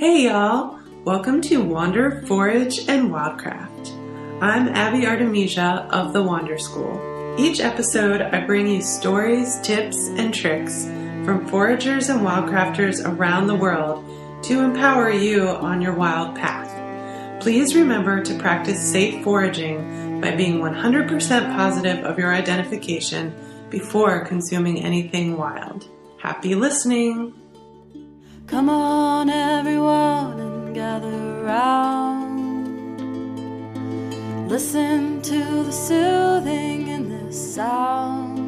[0.00, 0.80] Hey y'all!
[1.04, 4.40] Welcome to Wander, Forage, and Wildcraft.
[4.40, 7.36] I'm Abby Artemisia of the Wander School.
[7.38, 10.84] Each episode, I bring you stories, tips, and tricks
[11.26, 14.02] from foragers and wildcrafters around the world
[14.44, 17.42] to empower you on your wild path.
[17.42, 23.34] Please remember to practice safe foraging by being 100% positive of your identification
[23.68, 25.86] before consuming anything wild.
[26.16, 27.39] Happy listening!
[28.50, 32.98] Come on, everyone, and gather round.
[34.48, 38.40] Listen to the soothing in this sound.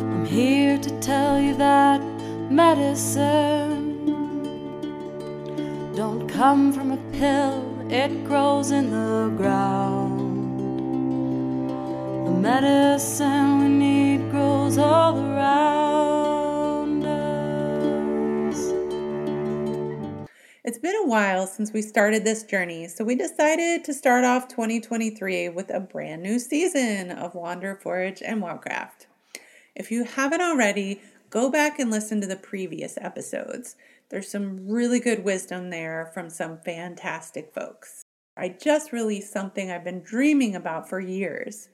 [0.00, 2.00] I'm here to tell you that
[2.50, 3.84] medicine
[5.94, 10.56] don't come from a pill, it grows in the ground.
[12.26, 16.25] The medicine we need grows all around
[20.66, 24.48] It's been a while since we started this journey, so we decided to start off
[24.48, 29.06] 2023 with a brand new season of Wander, Forage, and Wildcraft.
[29.76, 33.76] If you haven't already, go back and listen to the previous episodes.
[34.08, 38.02] There's some really good wisdom there from some fantastic folks.
[38.36, 41.68] I just released something I've been dreaming about for years.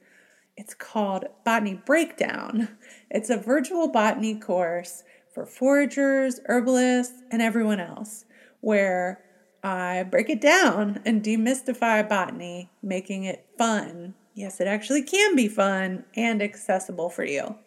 [0.55, 2.77] It's called Botany Breakdown.
[3.09, 5.01] It's a virtual botany course
[5.33, 8.25] for foragers, herbalists, and everyone else,
[8.63, 9.19] where
[9.61, 14.13] I break it down and demystify botany, making it fun.
[14.33, 17.57] Yes, it actually can be fun and accessible for you.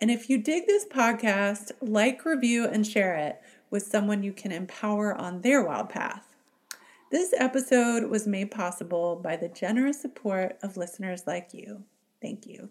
[0.00, 4.50] And if you dig this podcast, like, review, and share it with someone you can
[4.50, 6.26] empower on their wild path.
[7.12, 11.84] This episode was made possible by the generous support of listeners like you.
[12.20, 12.70] Thank you.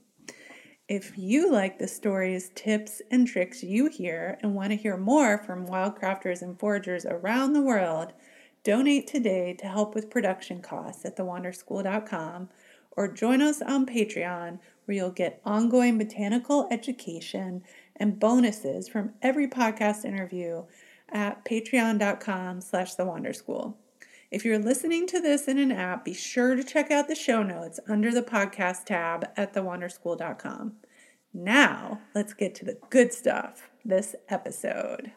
[0.87, 5.39] If you like the stories, tips, and tricks you hear and want to hear more
[5.39, 8.13] from wildcrafters and foragers around the world,
[8.63, 12.49] donate today to help with production costs at thewanderschool.com
[12.91, 17.63] or join us on Patreon where you'll get ongoing botanical education
[17.95, 20.63] and bonuses from every podcast interview
[21.09, 23.75] at patreon.com slash the wander school
[24.35, 27.41] if you're listening to this in an app be sure to check out the show
[27.41, 30.73] notes under the podcast tab at thewanderschool.com
[31.33, 35.13] now let's get to the good stuff this episode.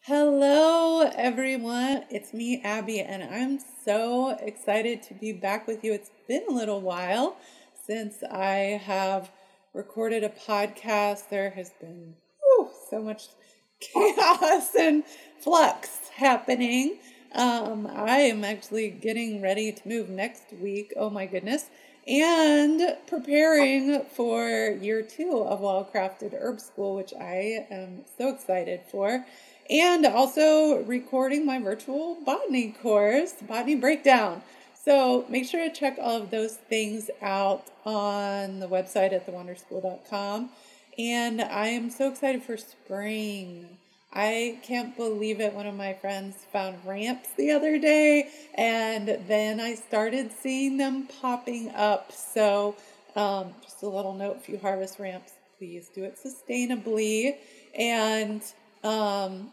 [0.00, 2.04] Hello everyone.
[2.10, 5.94] It's me abby and i'm so excited to be back with you.
[5.94, 7.38] It's been a little while
[7.86, 9.30] since i have
[9.72, 11.30] recorded a podcast.
[11.30, 13.28] There has been whew, so much
[13.80, 15.04] chaos and
[15.40, 16.98] flux happening.
[17.34, 20.92] Um, I am actually getting ready to move next week.
[20.96, 21.70] Oh my goodness.
[22.06, 29.24] And preparing for year two of Wildcrafted Herb School, which I am so excited for.
[29.70, 34.42] And also recording my virtual botany course, Botany Breakdown.
[34.74, 40.50] So make sure to check all of those things out on the website at thewanderschool.com.
[40.98, 43.78] And I am so excited for spring.
[44.12, 45.54] I can't believe it.
[45.54, 51.08] One of my friends found ramps the other day, and then I started seeing them
[51.20, 52.12] popping up.
[52.12, 52.76] So,
[53.16, 57.36] um, just a little note if you harvest ramps, please do it sustainably
[57.74, 58.42] and
[58.84, 59.52] um,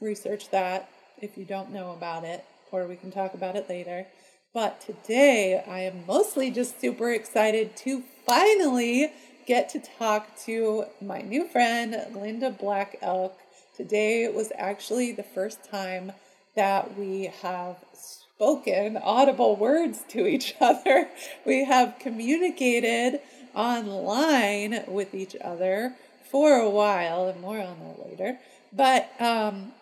[0.00, 0.88] research that
[1.20, 4.06] if you don't know about it, or we can talk about it later.
[4.54, 9.12] But today, I am mostly just super excited to finally
[9.46, 13.38] get to talk to my new friend, Linda Black Elk.
[13.76, 16.12] Today was actually the first time
[16.54, 21.08] that we have spoken audible words to each other.
[21.44, 23.20] We have communicated
[23.54, 25.94] online with each other
[26.30, 28.38] for a while, and more on that later.
[28.72, 29.72] But um,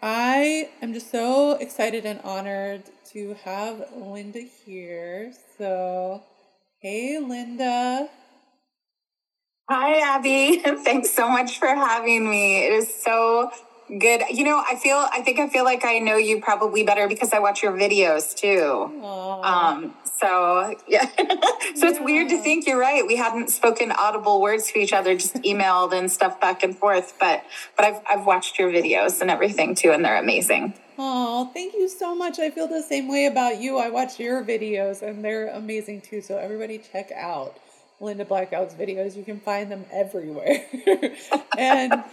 [0.00, 5.32] I am just so excited and honored to have Linda here.
[5.58, 6.22] So,
[6.78, 8.08] hey, Linda.
[9.72, 10.58] Hi, Abby.
[10.82, 12.66] Thanks so much for having me.
[12.66, 13.52] It is so
[14.00, 14.22] good.
[14.28, 17.32] You know, I feel, I think I feel like I know you probably better because
[17.32, 18.90] I watch your videos too.
[19.00, 19.44] Aww.
[19.44, 21.88] Um, so yeah, so yeah.
[21.88, 23.06] it's weird to think you're right.
[23.06, 27.14] We hadn't spoken audible words to each other, just emailed and stuff back and forth.
[27.20, 27.44] But,
[27.76, 30.74] but I've, I've watched your videos and everything too, and they're amazing.
[30.98, 32.40] Oh, thank you so much.
[32.40, 33.78] I feel the same way about you.
[33.78, 36.22] I watch your videos and they're amazing too.
[36.22, 37.56] So everybody check out
[38.00, 39.16] Linda Black Elk's videos.
[39.16, 40.64] You can find them everywhere.
[41.58, 42.04] and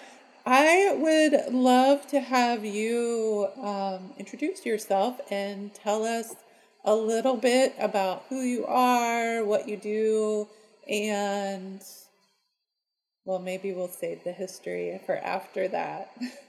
[0.46, 6.36] I would love to have you um, introduce yourself and tell us
[6.86, 10.48] a little bit about who you are, what you do,
[10.90, 11.82] and
[13.26, 16.16] well, maybe we'll save the history for after that.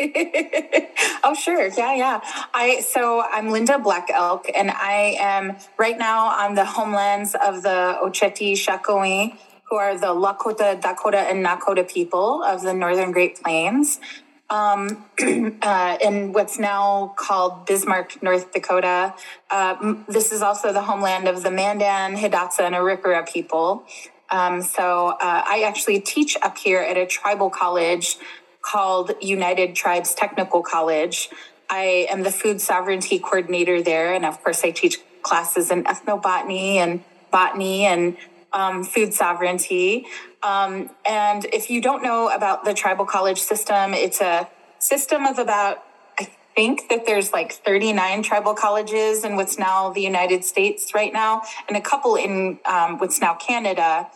[1.24, 1.66] oh sure.
[1.68, 2.20] Yeah yeah.
[2.54, 7.62] I so i'm linda black elk and i am right now on the homelands of
[7.62, 9.36] the oceti sakowin
[9.70, 14.00] who are the lakota dakota and nakota people of the northern great plains.
[14.48, 15.04] Um,
[15.62, 19.14] uh, in what's now called bismarck north dakota.
[19.48, 23.84] Uh, this is also the homeland of the mandan hidatsa and arikara people.
[24.28, 28.16] Um, so uh, i actually teach up here at a tribal college
[28.62, 31.30] called United Tribes Technical College.
[31.68, 34.12] I am the food sovereignty coordinator there.
[34.12, 38.16] And of course, I teach classes in ethnobotany and botany and
[38.52, 40.06] um, food sovereignty.
[40.42, 44.48] Um, and if you don't know about the tribal college system, it's a
[44.78, 45.84] system of about,
[46.18, 51.12] I think that there's like 39 tribal colleges in what's now the United States right
[51.12, 54.08] now, and a couple in um, what's now Canada.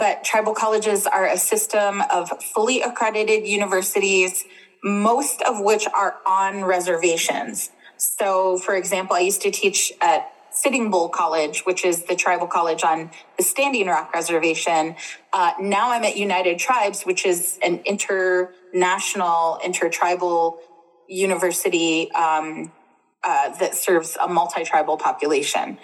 [0.00, 4.44] But tribal colleges are a system of fully accredited universities,
[4.82, 7.70] most of which are on reservations.
[7.98, 12.46] So, for example, I used to teach at Sitting Bull College, which is the tribal
[12.46, 14.96] college on the Standing Rock Reservation.
[15.34, 20.60] Uh, now I'm at United Tribes, which is an international, intertribal
[21.08, 22.72] university um,
[23.22, 25.78] uh, that serves a multi-tribal population.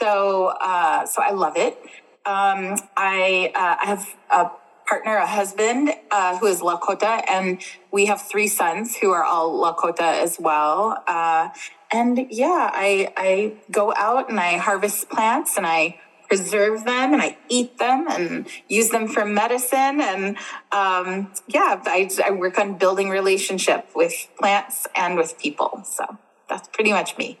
[0.00, 1.78] So, uh, so I love it.
[2.24, 4.50] Um, I, uh, I have a
[4.86, 9.60] partner, a husband uh, who is Lakota, and we have three sons who are all
[9.60, 11.02] Lakota as well.
[11.06, 11.48] Uh,
[11.92, 17.20] and yeah, I, I go out and I harvest plants and I preserve them and
[17.20, 20.00] I eat them and use them for medicine.
[20.00, 20.36] And
[20.72, 25.82] um, yeah, I, I work on building relationship with plants and with people.
[25.84, 27.38] So that's pretty much me.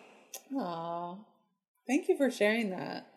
[0.54, 1.16] Aw,
[1.86, 3.11] thank you for sharing that.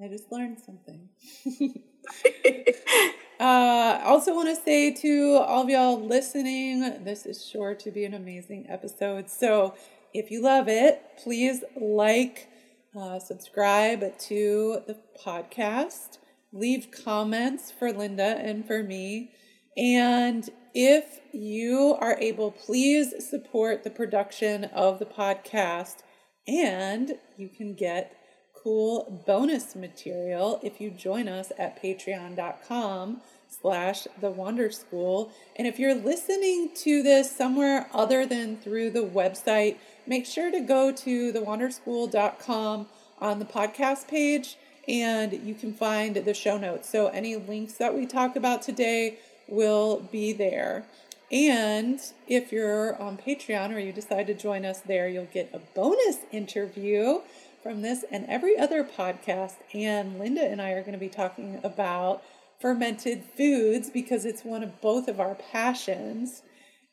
[0.00, 1.08] I just learned something.
[3.40, 8.04] uh, also, want to say to all of y'all listening, this is sure to be
[8.04, 9.28] an amazing episode.
[9.28, 9.74] So,
[10.14, 12.48] if you love it, please like,
[12.98, 16.18] uh, subscribe to the podcast,
[16.52, 19.32] leave comments for Linda and for me.
[19.76, 25.98] And if you are able, please support the production of the podcast,
[26.46, 28.17] and you can get
[28.68, 33.18] cool bonus material if you join us at patreon.com
[33.48, 35.32] slash the wander school.
[35.56, 39.76] And if you're listening to this somewhere other than through the website
[40.06, 42.86] make sure to go to thewanderschool.com
[43.18, 46.90] on the podcast page and you can find the show notes.
[46.90, 49.18] So any links that we talk about today
[49.48, 50.84] will be there.
[51.32, 55.58] And if you're on patreon or you decide to join us there you'll get a
[55.74, 57.20] bonus interview
[57.68, 59.56] from this and every other podcast.
[59.74, 62.22] And Linda and I are going to be talking about
[62.58, 66.40] fermented foods because it's one of both of our passions.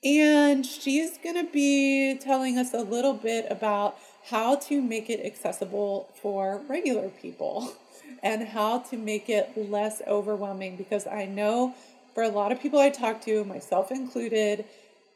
[0.03, 3.95] And she's going to be telling us a little bit about
[4.25, 7.71] how to make it accessible for regular people
[8.21, 11.73] and how to make it less overwhelming because I know
[12.13, 14.65] for a lot of people I talk to, myself included,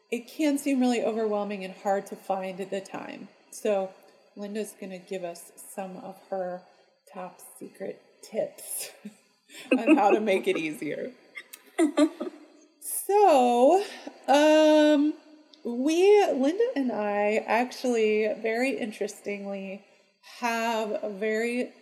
[0.09, 3.27] it can seem really overwhelming and hard to find the time.
[3.51, 3.89] So
[4.39, 6.62] Linda's going to give us some of her
[7.13, 8.89] top secret tips
[9.77, 11.12] on how to make it easier.
[12.80, 13.83] so,
[14.30, 15.13] um,
[15.65, 19.83] we, Linda and I, actually, very interestingly,
[20.40, 21.73] have a very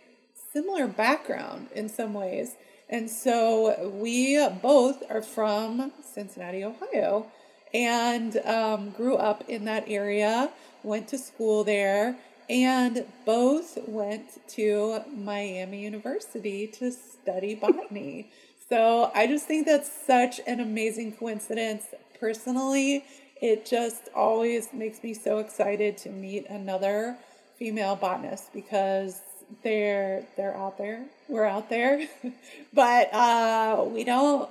[0.52, 2.56] similar background in some ways.
[2.88, 7.26] And so we both are from Cincinnati, Ohio,
[7.72, 10.50] and um, grew up in that area,
[10.82, 12.16] went to school there,
[12.48, 18.30] and both went to Miami University to study botany.
[18.68, 21.84] so I just think that's such an amazing coincidence.
[22.18, 23.04] Personally,
[23.40, 27.16] it just always makes me so excited to meet another
[27.58, 29.20] female botanist because
[29.62, 31.06] they're they're out there.
[31.28, 32.06] We're out there,
[32.72, 34.48] but uh, we don't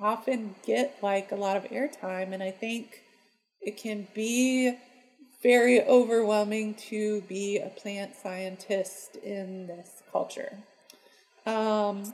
[0.00, 3.02] often get like a lot of airtime, and I think
[3.60, 4.76] it can be
[5.42, 10.58] very overwhelming to be a plant scientist in this culture.
[11.46, 12.12] Um.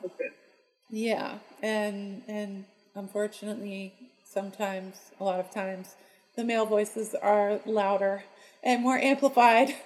[0.90, 2.64] Yeah, and and
[2.94, 5.94] unfortunately, sometimes, a lot of times,
[6.36, 8.24] the male voices are louder
[8.62, 9.74] and more amplified.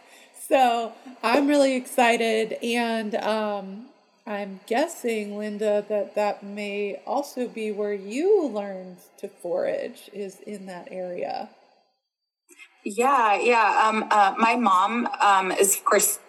[0.49, 0.93] So
[1.25, 3.87] I'm really excited, and um,
[4.27, 10.67] I'm guessing, Linda, that that may also be where you learned to forage is in
[10.67, 11.51] that area.
[12.87, 13.83] Yeah, yeah.
[13.89, 16.21] Um, uh, my mom um, is, of course,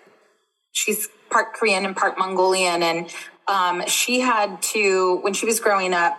[0.71, 3.13] she's part Korean and part Mongolian, and
[3.47, 6.17] um, she had to when she was growing up.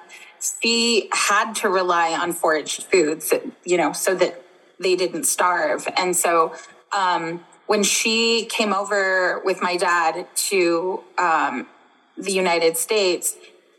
[0.63, 4.41] she had to rely on foraged foods, you know, so that
[4.79, 5.89] they didn't starve.
[5.97, 6.55] And so
[6.97, 11.67] um, when she came over with my dad to um,
[12.17, 13.35] the United States,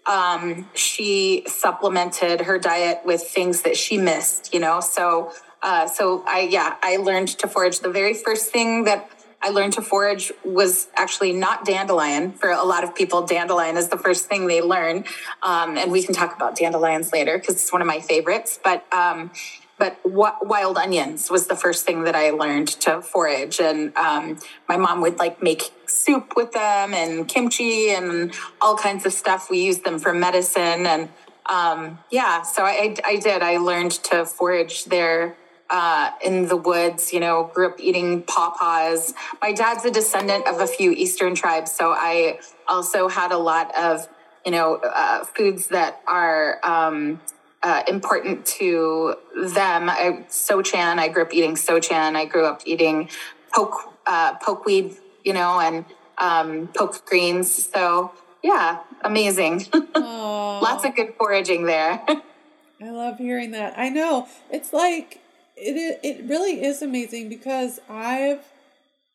[0.06, 4.82] um, she supplemented her diet with things that she missed, you know.
[4.82, 7.80] So, uh, so I yeah, I learned to forage.
[7.80, 9.10] The very first thing that
[9.42, 12.32] I learned to forage was actually not dandelion.
[12.34, 15.06] For a lot of people, dandelion is the first thing they learn,
[15.44, 18.60] um, and we can talk about dandelions later because it's one of my favorites.
[18.64, 19.32] But um,
[19.80, 23.62] but wild onions was the first thing that I learned to forage.
[23.62, 24.38] And um,
[24.68, 29.50] my mom would like make soup with them and kimchi and all kinds of stuff.
[29.50, 30.86] We used them for medicine.
[30.86, 31.10] And
[31.46, 33.42] um, yeah, so I, I, did.
[33.42, 35.38] I learned to forage there
[35.70, 39.14] uh, in the woods, you know, grew up eating pawpaws.
[39.42, 41.72] My dad's a descendant of a few Eastern tribes.
[41.72, 44.08] So I also had a lot of,
[44.46, 47.22] you know, uh, foods that are, um,
[47.62, 49.90] uh, important to them.
[49.90, 52.16] I, sochan, I grew up eating sochan.
[52.16, 53.10] I grew up eating
[53.54, 55.86] poke, uh, pokeweed, you know, and
[56.18, 57.70] um, poke greens.
[57.72, 59.66] So yeah, amazing.
[59.96, 62.02] Lots of good foraging there.
[62.82, 63.78] I love hearing that.
[63.78, 65.22] I know it's like
[65.60, 66.00] it.
[66.04, 68.44] It really is amazing because I've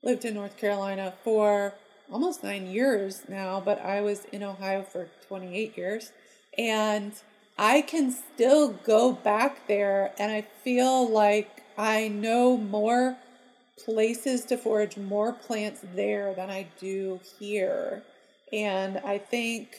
[0.02, 1.74] lived in North Carolina for
[2.10, 6.12] almost nine years now, but I was in Ohio for twenty eight years,
[6.58, 7.12] and
[7.56, 13.16] I can still go back there and I feel like I know more
[13.84, 18.02] places to forage more plants there than I do here.
[18.52, 19.76] And I think,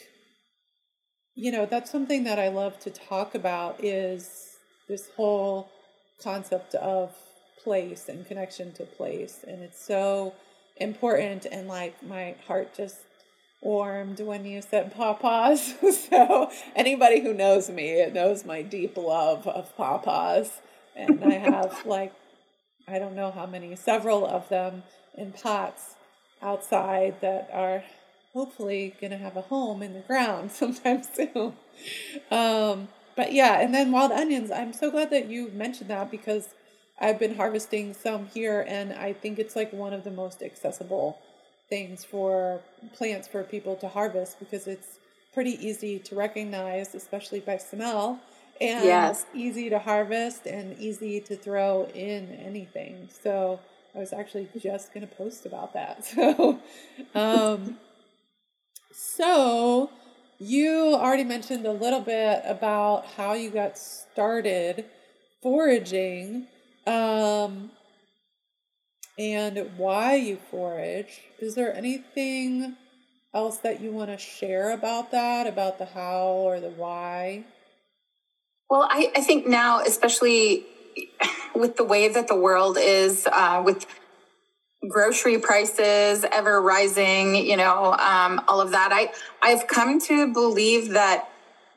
[1.36, 4.58] you know, that's something that I love to talk about is
[4.88, 5.70] this whole
[6.22, 7.14] concept of
[7.64, 9.44] place and connection to place.
[9.48, 10.34] And it's so
[10.78, 11.46] important.
[11.46, 12.98] And like my heart just
[13.62, 15.76] warmed when you said pawpaws.
[16.10, 20.52] so anybody who knows me knows my deep love of pawpaws.
[20.96, 22.14] And I have like
[22.88, 24.84] I don't know how many, several of them
[25.16, 25.96] in pots
[26.42, 27.84] outside that are
[28.34, 31.54] hopefully gonna have a home in the ground sometime soon.
[32.30, 34.52] Um, but yeah, and then wild onions.
[34.52, 36.50] I'm so glad that you mentioned that because
[37.00, 41.20] I've been harvesting some here and I think it's like one of the most accessible
[41.70, 42.62] things for
[42.94, 45.00] plants for people to harvest because it's
[45.34, 48.20] pretty easy to recognize, especially by smell,
[48.62, 49.26] and yes.
[49.34, 53.10] easy to harvest and easy to throw in anything.
[53.24, 53.60] So
[53.94, 56.06] I was actually just going to post about that.
[56.16, 56.60] So,
[57.14, 57.78] um,
[58.94, 59.90] so
[60.39, 64.86] you already mentioned a little bit about how you got started
[65.42, 66.48] foraging.
[66.88, 67.72] Um,
[69.18, 71.22] and why you forage.
[71.39, 72.75] Is there anything
[73.34, 77.46] else that you want to share about that, about the how or the why?
[78.70, 80.65] Well, I, I think now, especially
[81.56, 83.86] with the way that the world is, uh, with
[84.88, 89.12] grocery prices ever rising, you know, um, all of that, I,
[89.42, 91.30] I've come to believe that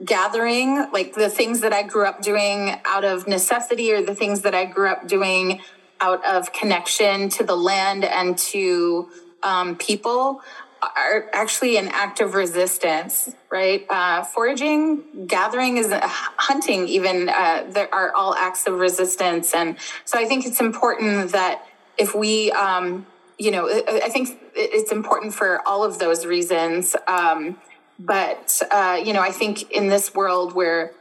[0.05, 4.43] gathering, like the things that I grew up doing out of necessity or the things
[4.43, 5.61] that I grew up doing
[6.01, 9.09] out of connection to the land and to
[9.43, 10.41] um, people
[10.81, 13.85] are actually an act of resistance, right?
[13.91, 19.53] Uh, foraging, gathering is hunting, even uh, there are all acts of resistance.
[19.55, 21.67] And so I think it's important that
[21.99, 23.07] if we, um,
[23.39, 26.97] you know, I think it's important for all of those reasons.
[27.07, 27.59] Um,
[27.99, 30.93] but, uh, you know, I think in this world where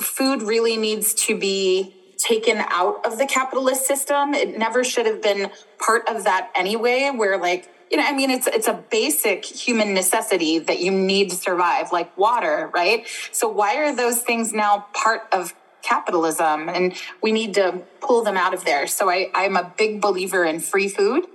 [0.00, 4.34] food really needs to be taken out of the capitalist system.
[4.34, 8.30] It never should have been part of that anyway, where like, you know, I mean,
[8.30, 13.06] it's it's a basic human necessity that you need to survive, like water, right?
[13.32, 16.68] So why are those things now part of capitalism?
[16.68, 18.86] And we need to pull them out of there.
[18.86, 21.26] So I, I'm a big believer in free food,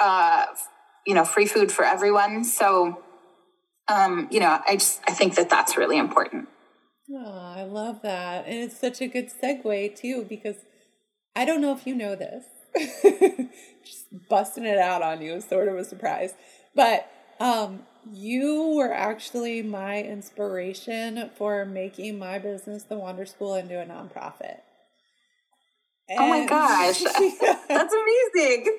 [0.00, 0.46] uh,
[1.06, 2.44] you know, free food for everyone.
[2.44, 3.02] So,
[3.88, 6.48] um, you know, I just I think that that's really important.
[7.10, 8.46] Oh, I love that.
[8.46, 10.56] And it's such a good segue, too, because
[11.36, 12.44] I don't know if you know this.
[13.84, 16.34] Just busting it out on you is sort of a surprise.
[16.74, 17.08] But
[17.40, 17.82] um,
[18.12, 24.58] you were actually my inspiration for making my business, the Wander School, into a nonprofit.
[26.08, 27.58] And, oh my gosh, yeah.
[27.68, 28.78] that's amazing.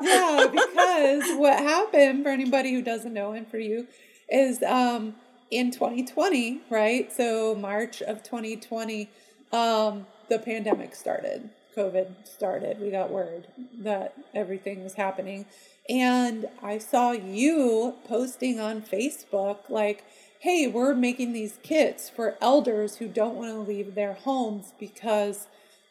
[0.00, 3.86] yeah, because what happened for anybody who doesn't know and for you
[4.28, 5.14] is um,
[5.50, 7.12] in 2020, right?
[7.12, 9.08] So March of 2020,
[9.52, 11.50] um, the pandemic started.
[11.76, 12.80] COVID started.
[12.80, 13.46] We got word
[13.78, 15.46] that everything was happening.
[15.88, 20.04] And I saw you posting on Facebook, like,
[20.40, 25.46] hey, we're making these kits for elders who don't want to leave their homes because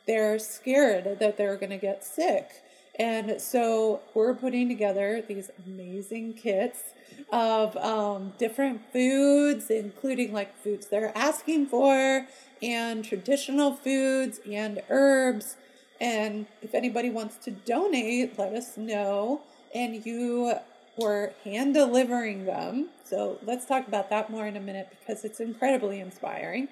[0.07, 2.49] they're scared that they're going to get sick.
[2.99, 6.79] And so we're putting together these amazing kits
[7.31, 12.27] of um, different foods, including like foods they're asking for,
[12.61, 15.55] and traditional foods and herbs.
[15.99, 19.41] And if anybody wants to donate, let us know.
[19.73, 20.53] And you
[20.97, 22.89] were hand delivering them.
[23.05, 26.69] So let's talk about that more in a minute because it's incredibly inspiring.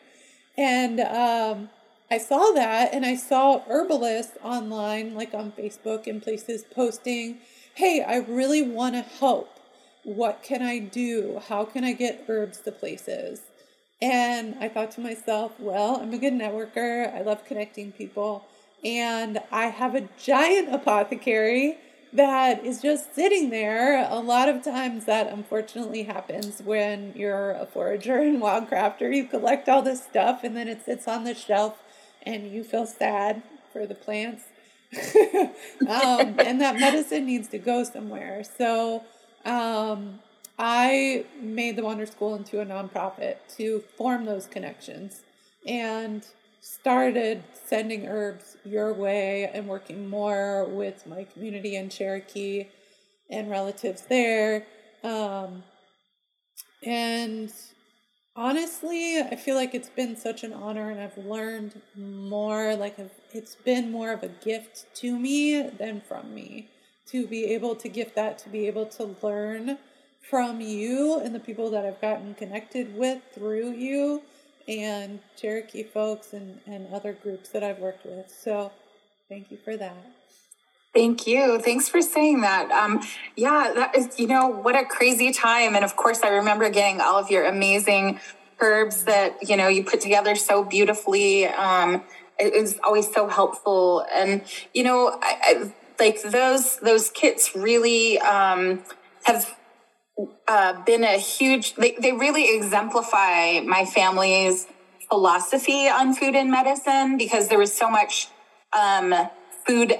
[0.57, 1.69] And um,
[2.11, 7.39] I saw that and I saw herbalists online, like on Facebook and places, posting,
[7.75, 9.59] Hey, I really want to help.
[10.03, 11.41] What can I do?
[11.47, 13.41] How can I get herbs to places?
[14.01, 17.13] And I thought to myself, well, I'm a good networker.
[17.13, 18.45] I love connecting people.
[18.83, 21.77] And I have a giant apothecary
[22.13, 24.07] that is just sitting there.
[24.09, 29.15] A lot of times that unfortunately happens when you're a forager and wildcrafter.
[29.15, 31.77] You collect all this stuff and then it sits on the shelf
[32.23, 34.43] and you feel sad for the plants.
[35.87, 38.43] um, and that medicine needs to go somewhere.
[38.43, 39.03] So
[39.45, 40.19] um,
[40.57, 45.21] I made the Wander School into a nonprofit to form those connections
[45.65, 46.25] and
[46.61, 52.67] started sending herbs your way and working more with my community in Cherokee
[53.29, 54.65] and relatives there.
[55.03, 55.63] Um,
[56.83, 57.51] and
[58.35, 62.97] honestly, I feel like it's been such an honor and I've learned more, like,
[63.33, 66.69] it's been more of a gift to me than from me
[67.07, 69.77] to be able to gift that, to be able to learn
[70.21, 74.21] from you and the people that I've gotten connected with through you
[74.69, 78.29] and Cherokee folks and, and other groups that I've worked with.
[78.29, 78.71] So
[79.27, 79.97] thank you for that.
[80.93, 81.59] Thank you.
[81.59, 82.71] Thanks for saying that.
[82.71, 83.01] Um,
[83.35, 85.75] yeah, that is, you know, what a crazy time.
[85.75, 88.19] And of course, I remember getting all of your amazing
[88.59, 91.45] herbs that, you know, you put together so beautifully.
[91.47, 92.03] Um,
[92.39, 94.05] it was always so helpful.
[94.13, 98.83] And, you know, I, I, like those, those kits really um,
[99.23, 99.55] have
[100.47, 104.67] uh, been a huge, they, they really exemplify my family's
[105.09, 108.27] philosophy on food and medicine because there was so much
[108.77, 109.13] um,
[109.65, 109.93] food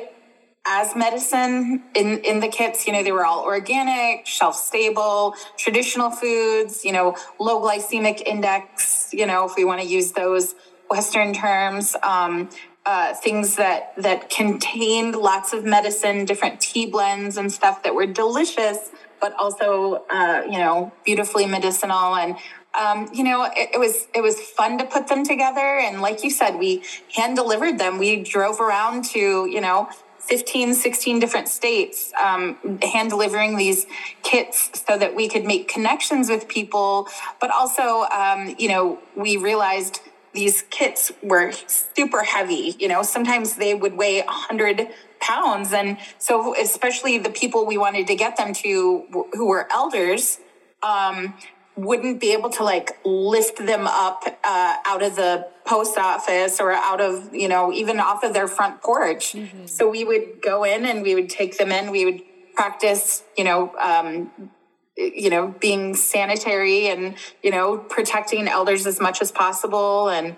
[0.65, 2.85] as medicine in, in the kits.
[2.85, 9.09] You know, they were all organic, shelf stable, traditional foods, you know, low glycemic index,
[9.11, 10.55] you know, if we want to use those
[10.89, 11.95] Western terms.
[12.03, 12.49] Um,
[12.85, 18.07] uh, things that that contained lots of medicine, different tea blends and stuff that were
[18.07, 22.15] delicious, but also uh, you know beautifully medicinal.
[22.15, 22.35] And
[22.79, 25.79] um, you know it, it, was it was fun to put them together.
[25.79, 26.83] And like you said we
[27.15, 27.97] hand delivered them.
[27.97, 33.87] We drove around to you know 15 16 different states um, hand delivering these
[34.21, 37.07] kits so that we could make connections with people.
[37.41, 40.01] But also um, you know we realized
[40.31, 42.75] these kits were super heavy.
[42.79, 44.87] You know sometimes they would weigh 100
[45.19, 45.73] pounds.
[45.73, 50.39] And so, especially the people we wanted to get them to who were elders,
[50.83, 51.33] um,
[51.75, 56.71] wouldn't be able to like lift them up uh, out of the post office or
[56.71, 59.33] out of, you know, even off of their front porch.
[59.33, 59.65] Mm-hmm.
[59.65, 61.91] So we would go in and we would take them in.
[61.91, 62.21] We would
[62.55, 64.51] practice, you know, um,
[64.97, 70.35] you know, being sanitary and, you know, protecting elders as much as possible and,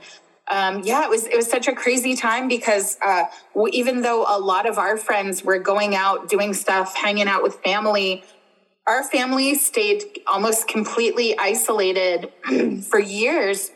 [0.49, 3.25] um, yeah, it was it was such a crazy time because uh,
[3.71, 7.55] even though a lot of our friends were going out doing stuff, hanging out with
[7.63, 8.23] family,
[8.87, 12.31] our family stayed almost completely isolated
[12.83, 13.71] for years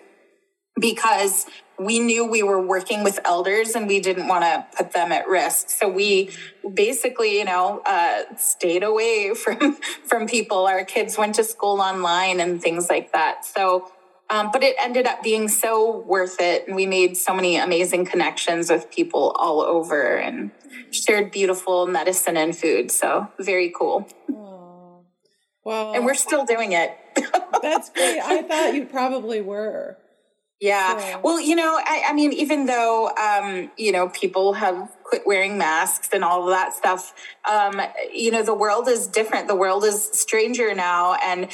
[0.79, 1.45] because
[1.77, 5.27] we knew we were working with elders and we didn't want to put them at
[5.27, 5.69] risk.
[5.69, 6.31] So we
[6.73, 10.65] basically you know uh, stayed away from from people.
[10.65, 13.45] Our kids went to school online and things like that.
[13.45, 13.91] So
[14.29, 16.67] um, but it ended up being so worth it.
[16.67, 20.51] And we made so many amazing connections with people all over and
[20.91, 22.91] shared beautiful medicine and food.
[22.91, 24.07] So very cool.
[25.63, 26.95] Well, and we're still doing it.
[27.61, 28.19] that's great.
[28.19, 29.97] I thought you probably were.
[30.61, 30.99] Yeah.
[30.99, 31.21] So.
[31.23, 35.57] Well, you know, I, I mean, even though, um, you know, people have quit wearing
[35.57, 37.13] masks and all of that stuff,
[37.49, 37.81] um,
[38.13, 39.47] you know, the world is different.
[39.47, 41.49] The world is stranger now and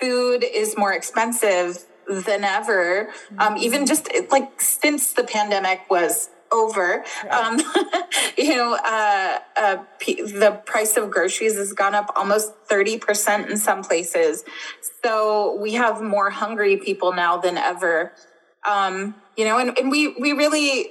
[0.00, 3.10] food is more expensive than ever.
[3.38, 3.86] Um, even mm-hmm.
[3.86, 7.60] just like since the pandemic was over, um,
[8.38, 13.56] you know, uh, uh, p- the price of groceries has gone up almost 30% in
[13.56, 14.44] some places.
[15.02, 18.12] So we have more hungry people now than ever.
[18.64, 20.90] Um, you know, and, and we, we really,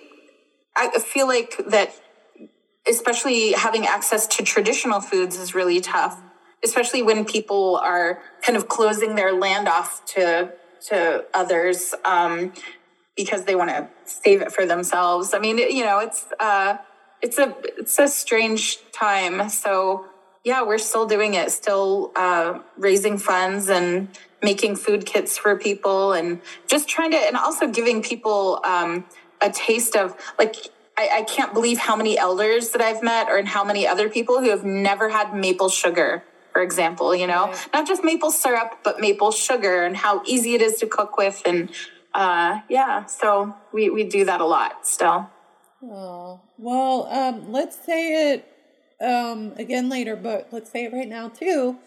[0.75, 1.93] I feel like that,
[2.87, 6.21] especially having access to traditional foods is really tough,
[6.63, 10.51] especially when people are kind of closing their land off to
[10.89, 12.53] to others um,
[13.15, 15.33] because they want to save it for themselves.
[15.33, 16.77] I mean, you know, it's uh,
[17.21, 19.49] it's a it's a strange time.
[19.49, 20.05] So
[20.43, 24.09] yeah, we're still doing it, still uh, raising funds and
[24.41, 29.05] making food kits for people, and just trying to, and also giving people um,
[29.41, 30.55] a taste of like.
[30.95, 34.09] I, I can't believe how many elders that I've met, or and how many other
[34.09, 37.69] people who have never had maple sugar for example, you know, right.
[37.73, 41.41] not just maple syrup, but maple sugar and how easy it is to cook with.
[41.45, 41.69] And
[42.13, 45.29] uh, yeah, so we, we do that a lot still.
[45.83, 48.47] Oh, well, um, let's say it
[49.03, 51.77] um, again later, but let's say it right now too.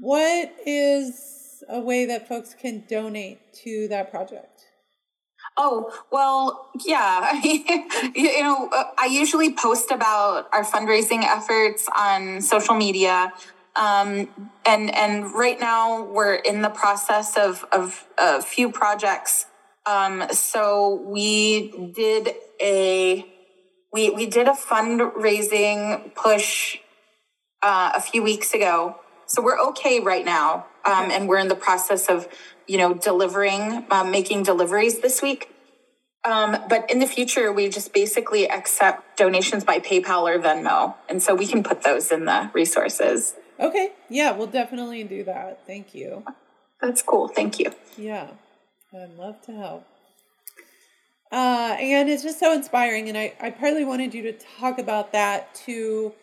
[0.00, 4.66] What is a way that folks can donate to that project?
[5.56, 7.40] Oh, well, yeah.
[7.42, 13.32] you know, uh, I usually post about our fundraising efforts on social media.
[13.78, 19.46] Um, and and right now we're in the process of of a few projects.
[19.86, 23.24] Um, so we did a
[23.92, 26.78] we we did a fundraising push
[27.62, 28.96] uh, a few weeks ago.
[29.26, 32.26] So we're okay right now, um, and we're in the process of
[32.66, 35.54] you know delivering, um, making deliveries this week.
[36.24, 41.22] Um, but in the future, we just basically accept donations by PayPal or Venmo, and
[41.22, 43.34] so we can put those in the resources.
[43.60, 43.92] Okay.
[44.08, 45.66] Yeah, we'll definitely do that.
[45.66, 46.24] Thank you.
[46.80, 47.28] That's cool.
[47.28, 47.72] Thank you.
[47.96, 48.28] Yeah.
[48.94, 49.86] I'd love to help.
[51.30, 53.08] Uh, and it's just so inspiring.
[53.08, 56.14] And I, I partly wanted you to talk about that to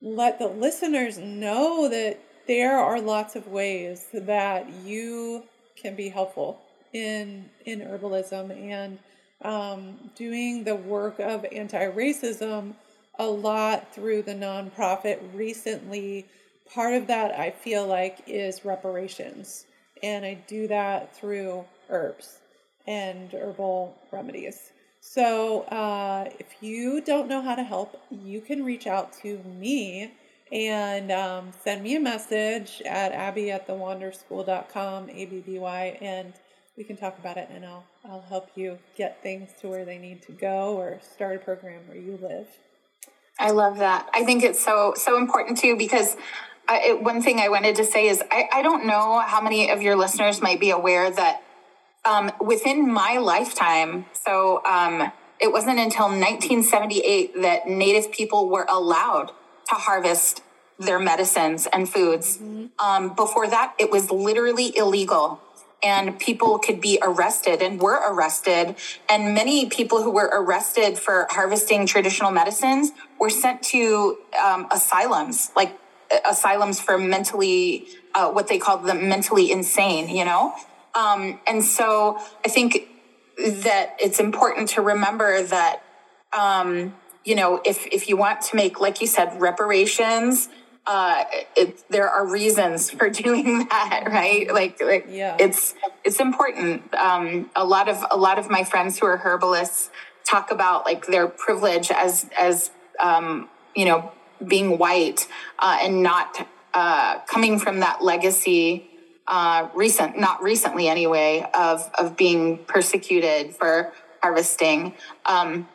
[0.00, 5.44] let the listeners know that there are lots of ways that you
[5.76, 6.60] can be helpful
[6.92, 8.98] in in herbalism and
[9.42, 12.74] um, doing the work of anti-racism
[13.18, 16.26] a lot through the nonprofit recently
[16.72, 19.66] part of that I feel like is reparations.
[20.02, 22.38] And I do that through herbs
[22.86, 24.72] and herbal remedies.
[25.00, 30.12] So uh, if you don't know how to help, you can reach out to me
[30.50, 36.32] and um, send me a message at abby at thewanderschool.com, A-B-B-Y, and
[36.76, 39.98] we can talk about it and I'll, I'll help you get things to where they
[39.98, 42.46] need to go or start a program where you live.
[43.38, 44.08] I love that.
[44.14, 46.16] I think it's so so important too because
[46.68, 49.70] I, it, one thing I wanted to say is I, I don't know how many
[49.70, 51.42] of your listeners might be aware that
[52.04, 59.32] um, within my lifetime, so um, it wasn't until 1978 that Native people were allowed
[59.68, 60.42] to harvest
[60.78, 62.38] their medicines and foods.
[62.38, 62.66] Mm-hmm.
[62.78, 65.40] Um, before that, it was literally illegal.
[65.80, 68.74] And people could be arrested and were arrested.
[69.08, 75.52] And many people who were arrested for harvesting traditional medicines were sent to um, asylums,
[75.54, 75.78] like
[76.28, 80.54] asylums for mentally uh, what they call the mentally insane you know
[80.94, 82.88] um, and so i think
[83.38, 85.82] that it's important to remember that
[86.32, 86.94] um,
[87.24, 90.48] you know if if you want to make like you said reparations
[90.88, 94.52] uh, it, there are reasons for doing that, right?
[94.52, 95.36] Like, like yeah.
[95.38, 96.92] it's it's important.
[96.94, 99.90] Um, a lot of a lot of my friends who are herbalists
[100.24, 104.10] talk about like their privilege as as um, you know
[104.46, 105.26] being white
[105.58, 108.88] uh, and not uh, coming from that legacy
[109.26, 114.94] uh, recent not recently anyway of of being persecuted for harvesting.
[115.26, 115.68] Um,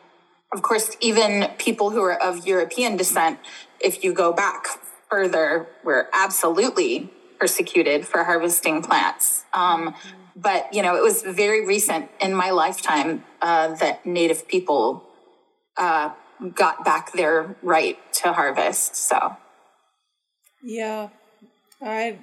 [0.52, 3.38] of course even people who are of european descent
[3.80, 4.66] if you go back
[5.10, 9.44] further were absolutely persecuted for harvesting plants.
[9.52, 9.94] Um,
[10.36, 15.04] but you know it was very recent in my lifetime uh, that native people
[15.76, 16.10] uh,
[16.54, 18.96] got back their right to harvest.
[18.96, 19.36] So,
[20.62, 21.08] yeah,
[21.80, 22.18] I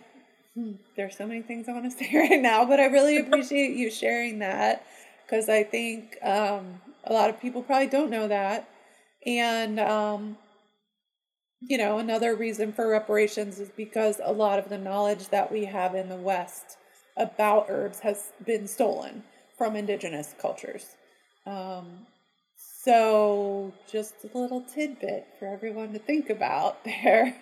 [0.53, 3.75] hmm, there's so many things I want to say right now, but I really appreciate
[3.75, 4.85] you sharing that
[5.25, 8.69] because I think um, a lot of people probably don't know that,
[9.25, 10.37] and um,
[11.61, 15.65] you know, another reason for reparations is because a lot of the knowledge that we
[15.65, 16.77] have in the West
[17.15, 19.23] about herbs has been stolen
[19.57, 20.95] from indigenous cultures.
[21.45, 22.07] Um,
[22.83, 27.35] so, just a little tidbit for everyone to think about there.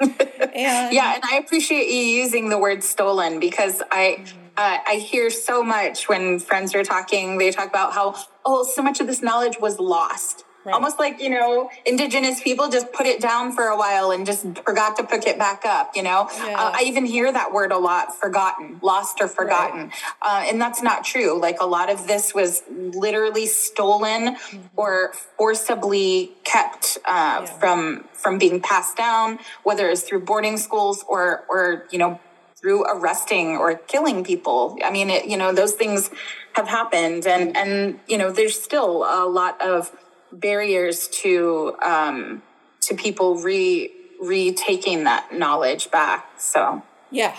[0.00, 0.14] and
[0.54, 4.38] yeah, and I appreciate you using the word stolen because I mm-hmm.
[4.56, 7.38] uh, I hear so much when friends are talking.
[7.38, 10.44] They talk about how oh, so much of this knowledge was lost.
[10.64, 10.72] Right.
[10.72, 14.46] Almost like, you know, indigenous people just put it down for a while and just
[14.64, 16.28] forgot to pick it back up, you know?
[16.30, 19.88] Uh, I even hear that word a lot forgotten, lost or forgotten.
[19.88, 19.92] Right.
[20.22, 21.38] Uh, and that's not true.
[21.38, 24.58] Like a lot of this was literally stolen mm-hmm.
[24.74, 27.44] or forcibly kept uh, yeah.
[27.44, 32.18] from from being passed down, whether it's through boarding schools or, or, you know,
[32.64, 34.78] through arresting or killing people.
[34.82, 36.08] I mean, it, you know, those things
[36.54, 39.92] have happened, and and you know, there's still a lot of
[40.34, 42.42] barriers to um,
[42.82, 46.40] to people re retaking that knowledge back.
[46.40, 47.36] So yeah,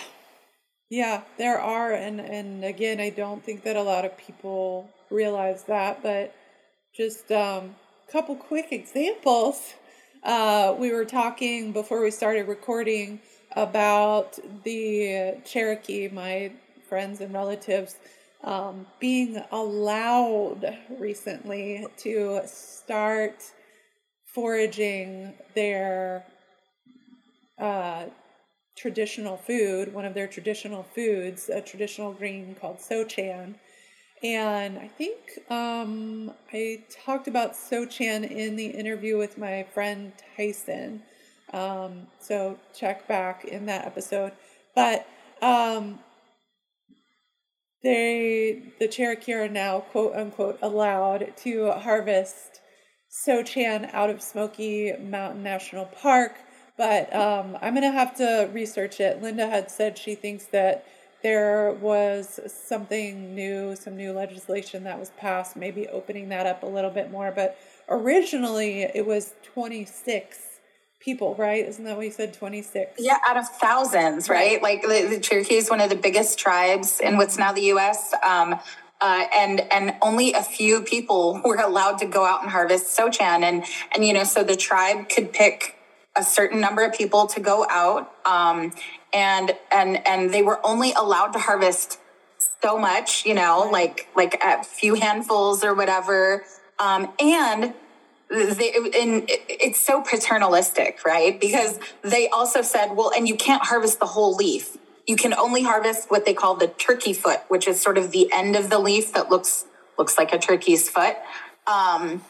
[0.90, 5.64] yeah, there are, and and again, I don't think that a lot of people realize
[5.64, 6.34] that, but
[6.96, 7.76] just um,
[8.08, 9.74] a couple quick examples.
[10.24, 13.20] Uh, we were talking before we started recording
[13.56, 16.52] about the Cherokee, my
[16.90, 17.96] friends and relatives,
[18.46, 23.44] um, being allowed recently to start
[24.24, 26.24] foraging their
[27.58, 28.06] uh,
[28.76, 33.56] traditional food, one of their traditional foods, a traditional green called sochan.
[34.24, 35.18] And I think
[35.50, 41.02] um, I talked about sochan in the interview with my friend Tyson.
[41.52, 44.34] Um, so check back in that episode.
[44.76, 45.08] But
[45.42, 46.00] um,
[47.86, 52.60] they, the Cherokee are now quote unquote allowed to harvest
[53.10, 56.34] sochan out of Smoky Mountain National Park
[56.78, 59.22] but um, I'm to have to research it.
[59.22, 60.86] Linda had said she thinks that
[61.24, 66.68] there was something new, some new legislation that was passed, maybe opening that up a
[66.68, 67.32] little bit more.
[67.32, 67.58] But
[67.90, 70.55] originally it was 26
[71.06, 71.66] people, right?
[71.66, 72.34] Isn't that what you said?
[72.34, 72.96] 26?
[73.00, 74.62] Yeah, out of thousands, right?
[74.62, 78.14] Like the, the Cherokee is one of the biggest tribes in what's now the U.S.
[78.28, 78.60] Um,
[79.00, 83.44] uh, and and only a few people were allowed to go out and harvest sochan,
[83.44, 83.64] and
[83.94, 85.76] and you know, so the tribe could pick
[86.16, 88.74] a certain number of people to go out um,
[89.14, 92.00] and and and they were only allowed to harvest
[92.64, 96.44] so much you know like like a few handfuls or whatever
[96.80, 97.74] um, and
[98.30, 104.00] they, and it's so paternalistic right because they also said well and you can't harvest
[104.00, 107.80] the whole leaf you can only harvest what they call the turkey foot which is
[107.80, 109.66] sort of the end of the leaf that looks
[109.98, 111.16] looks like a turkey's foot
[111.68, 112.24] um,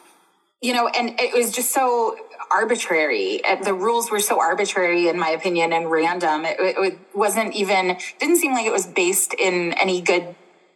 [0.62, 2.18] you know and it was just so
[2.52, 3.42] arbitrary.
[3.64, 6.46] The rules were so arbitrary, in my opinion, and random.
[6.46, 10.36] It, it, wasn't even didn't seem like it was based in any good,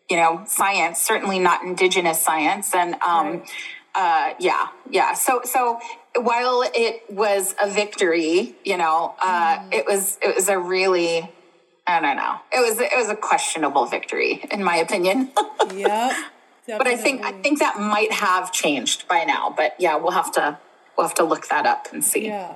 [0.10, 1.02] you know, science.
[1.02, 2.74] Certainly not indigenous science.
[2.74, 3.50] And um, right.
[3.96, 5.14] Uh, yeah, yeah.
[5.14, 5.80] So so
[6.16, 9.74] while it was a victory, you know, uh, mm.
[9.74, 11.32] it was it was a really
[11.88, 12.36] I don't know.
[12.52, 15.32] It was it was a questionable victory, in my opinion.
[15.74, 16.16] yeah.
[16.68, 19.54] But I think I think that might have changed by now.
[19.56, 20.60] But yeah, we'll have to
[20.96, 22.28] we'll have to look that up and see.
[22.28, 22.54] Yeah.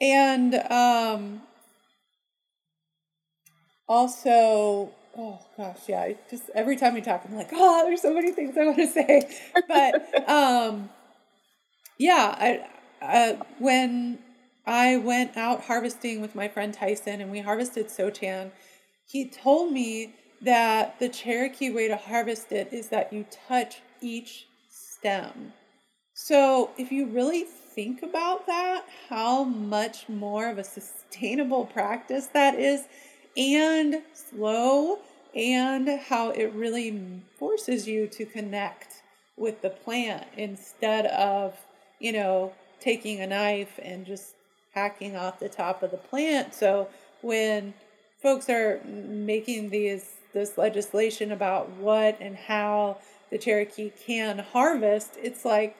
[0.00, 1.42] And um
[3.86, 8.32] also oh gosh, yeah, just every time we talk, I'm like, oh, there's so many
[8.32, 9.28] things I want to say.
[9.68, 10.90] But um
[11.98, 12.68] yeah, I
[13.02, 14.18] uh, when
[14.66, 18.50] I went out harvesting with my friend Tyson and we harvested sochan,
[19.06, 24.46] he told me that the Cherokee way to harvest it is that you touch each
[24.70, 25.52] stem.
[26.14, 32.54] So, if you really think about that, how much more of a sustainable practice that
[32.54, 32.84] is,
[33.36, 34.98] and slow,
[35.34, 39.02] and how it really forces you to connect
[39.36, 41.56] with the plant instead of,
[41.98, 44.34] you know, taking a knife and just
[44.72, 46.54] hacking off the top of the plant.
[46.54, 46.88] So,
[47.22, 47.74] when
[48.22, 52.98] folks are making these this legislation about what and how
[53.30, 55.76] the Cherokee can harvest, it's like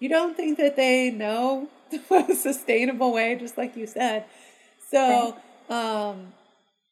[0.00, 4.24] you don't think that they know the sustainable way, just like you said.
[4.90, 5.36] So
[5.68, 6.32] um,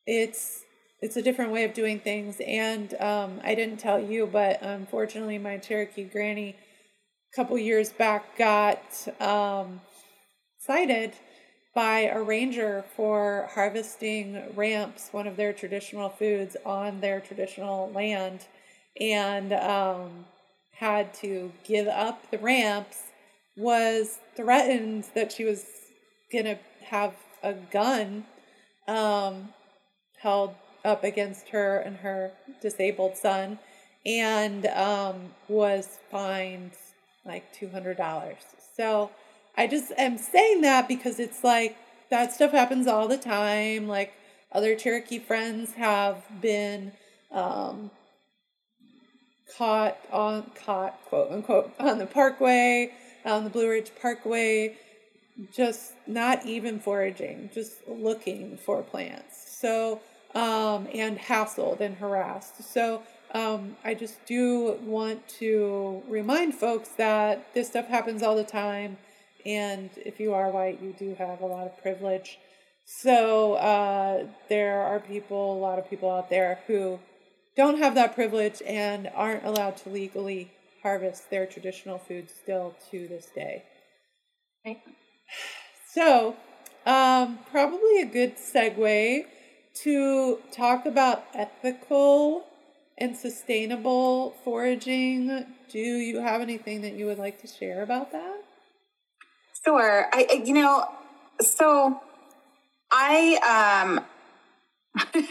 [0.08, 0.64] it's
[1.00, 2.40] it's a different way of doing things.
[2.44, 6.56] And um, I didn't tell you, but unfortunately, my Cherokee granny
[7.32, 8.82] a couple years back got
[9.20, 9.80] um,
[10.58, 11.12] cited
[11.74, 18.46] by a ranger for harvesting ramps, one of their traditional foods, on their traditional land.
[18.98, 20.24] And um,
[20.72, 23.02] had to give up the ramps
[23.56, 25.64] was threatened that she was
[26.32, 28.24] to have a gun
[28.88, 29.50] um,
[30.20, 30.54] held
[30.84, 33.58] up against her and her disabled son
[34.06, 36.72] and um, was fined
[37.24, 38.36] like $200.
[38.76, 39.10] So
[39.56, 41.76] I just am saying that because it's like
[42.10, 43.88] that stuff happens all the time.
[43.88, 44.14] Like
[44.52, 46.92] other Cherokee friends have been
[47.30, 47.90] um,
[49.56, 52.92] caught on caught quote unquote on the parkway
[53.24, 54.76] on the Blue Ridge Parkway,
[55.52, 59.56] just not even foraging, just looking for plants.
[59.60, 60.00] So
[60.34, 62.62] um, and hassled and harassed.
[62.72, 63.02] So
[63.34, 68.96] um, I just do want to remind folks that this stuff happens all the time,
[69.44, 72.38] and if you are white, you do have a lot of privilege.
[73.02, 76.98] So uh, there are people, a lot of people out there who
[77.56, 80.50] don't have that privilege and aren't allowed to legally
[80.82, 83.64] harvest their traditional food still to this day.
[84.64, 84.80] Right.
[85.92, 86.36] So,
[86.86, 89.26] um, probably a good segue
[89.82, 92.44] to talk about ethical
[92.96, 95.46] and sustainable foraging.
[95.70, 98.44] Do you have anything that you would like to share about that?
[99.64, 100.08] Sure.
[100.12, 100.88] I, you know,
[101.40, 102.00] so
[102.90, 104.04] I, um,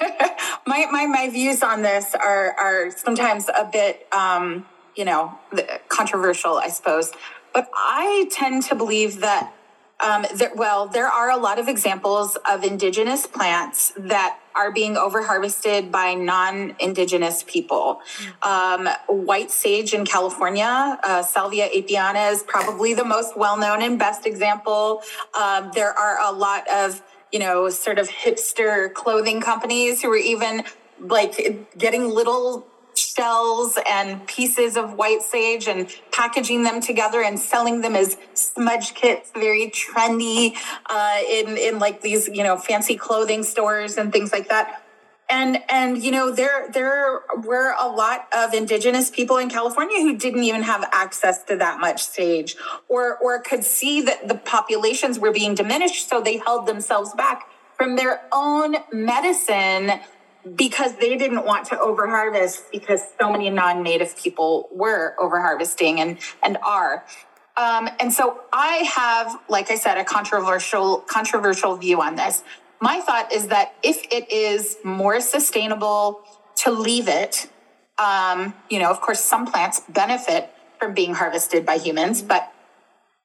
[0.67, 5.38] my, my, my views on this are, are sometimes a bit, um, you know,
[5.89, 7.12] controversial, I suppose.
[7.53, 9.53] But I tend to believe that
[9.99, 14.95] um, that, well, there are a lot of examples of indigenous plants that are being
[14.95, 18.01] overharvested by non-indigenous people.
[18.41, 24.25] Um, white sage in California, uh, Salvia apiana is probably the most well-known and best
[24.25, 25.01] example.
[25.39, 30.17] Um, there are a lot of, you know, sort of hipster clothing companies who are
[30.17, 30.63] even
[30.99, 32.67] like getting little
[33.17, 38.93] shells and pieces of white sage and packaging them together and selling them as smudge
[38.93, 44.32] kits, very trendy uh, in in like these you know fancy clothing stores and things
[44.32, 44.84] like that.
[45.30, 50.15] And and you know there there were a lot of indigenous people in California who
[50.15, 52.56] didn't even have access to that much sage,
[52.88, 57.49] or or could see that the populations were being diminished, so they held themselves back
[57.75, 59.99] from their own medicine
[60.55, 66.57] because they didn't want to overharvest because so many non-native people were overharvesting and and
[66.65, 67.05] are.
[67.55, 72.43] Um, and so i have like i said a controversial controversial view on this.
[72.79, 76.21] My thought is that if it is more sustainable
[76.57, 77.49] to leave it
[77.97, 82.53] um, you know of course some plants benefit from being harvested by humans but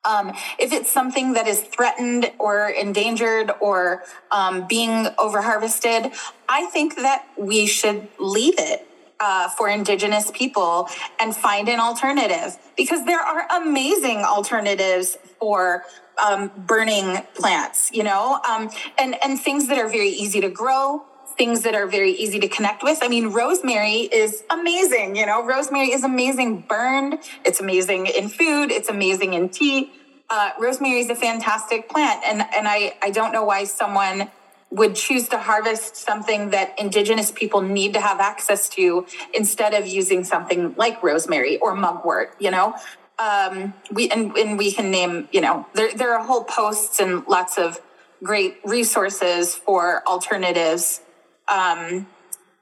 [0.05, 6.15] um, if it's something that is threatened or endangered or um, being overharvested,
[6.49, 8.87] I think that we should leave it
[9.21, 10.89] uh, for indigenous people
[11.21, 15.85] and find an alternative because there are amazing alternatives for
[16.23, 21.05] um, burning plants, you know, um, and and things that are very easy to grow,
[21.37, 22.99] things that are very easy to connect with.
[23.03, 25.17] I mean, rosemary is amazing.
[25.17, 27.19] You know, rosemary is amazing burned.
[27.45, 28.71] It's amazing in food.
[28.71, 29.93] It's amazing in tea.
[30.31, 34.31] Uh, rosemary is a fantastic plant, and and I I don't know why someone
[34.71, 39.87] would choose to harvest something that indigenous people need to have access to instead of
[39.87, 42.35] using something like rosemary or mugwort.
[42.39, 42.75] You know,
[43.19, 45.29] um, we and, and we can name.
[45.33, 47.81] You know, there there are whole posts and lots of
[48.23, 51.01] great resources for alternatives
[51.49, 52.07] um,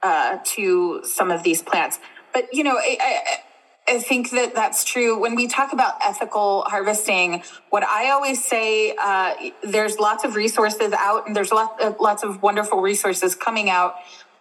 [0.03, 1.99] uh, to some of these plants.
[2.33, 5.19] But you know, I, I, I think that that's true.
[5.19, 10.93] When we talk about ethical harvesting, what I always say, uh, there's lots of resources
[10.93, 13.95] out, and there's lots, uh, lots of wonderful resources coming out.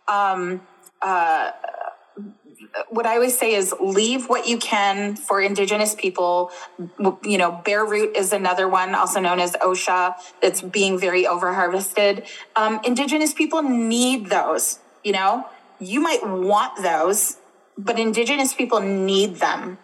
[0.09, 0.63] Um,
[1.03, 1.51] uh,
[2.89, 6.51] what I always say is leave what you can for Indigenous people.
[7.25, 12.27] You know, bear root is another one, also known as osha, that's being very overharvested.
[12.57, 14.79] Um, Indigenous people need those.
[15.05, 15.47] You know,
[15.79, 17.39] you might want those,
[17.77, 19.79] but Indigenous people need them.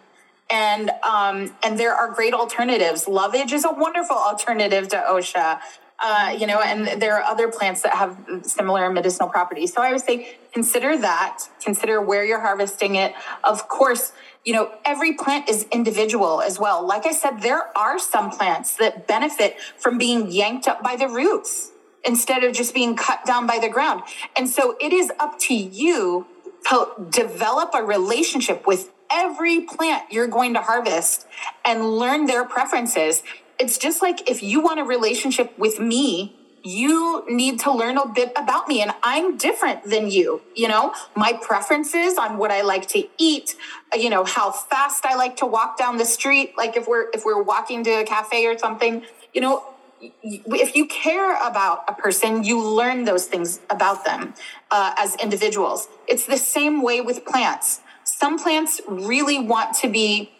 [0.49, 3.07] And um, and there are great alternatives.
[3.07, 5.59] Lovage is a wonderful alternative to osha.
[5.99, 9.73] Uh, you know, and there are other plants that have similar medicinal properties.
[9.73, 13.13] So I would say consider that, consider where you're harvesting it.
[13.43, 14.11] Of course,
[14.43, 16.83] you know, every plant is individual as well.
[16.83, 21.07] Like I said, there are some plants that benefit from being yanked up by the
[21.07, 24.01] roots instead of just being cut down by the ground.
[24.35, 26.25] And so it is up to you
[26.69, 31.27] to develop a relationship with every plant you're going to harvest
[31.65, 33.21] and learn their preferences
[33.59, 38.07] it's just like if you want a relationship with me, you need to learn a
[38.07, 42.61] bit about me and I'm different than you, you know, my preferences on what I
[42.61, 43.55] like to eat,
[43.93, 47.25] you know, how fast I like to walk down the street, like if we're if
[47.25, 49.63] we're walking to a cafe or something, you know,
[50.01, 54.33] if you care about a person, you learn those things about them
[54.69, 55.87] uh, as individuals.
[56.07, 57.81] It's the same way with plants.
[58.03, 60.31] Some plants really want to be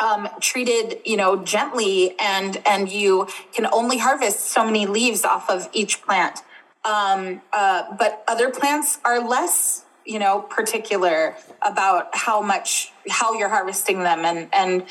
[0.00, 5.50] um, treated, you know, gently, and and you can only harvest so many leaves off
[5.50, 6.40] of each plant.
[6.84, 13.50] Um, uh, but other plants are less you know particular about how much how you're
[13.50, 14.84] harvesting them and and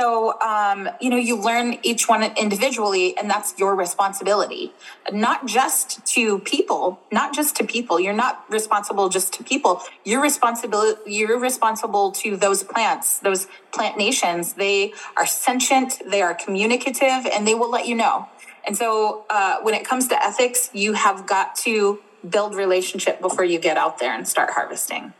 [0.00, 4.72] so um, you know you learn each one individually and that's your responsibility.
[5.12, 8.00] Not just to people not just to people.
[8.00, 9.82] You're not responsible just to people.
[10.04, 14.54] You're responsible you're responsible to those plants those plant nations.
[14.54, 18.28] They are sentient they are communicative and they will let you know.
[18.66, 23.44] And so uh, when it comes to ethics, you have got to build relationship before
[23.44, 25.12] you get out there and start harvesting.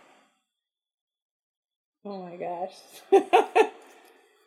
[2.05, 3.71] Oh my gosh.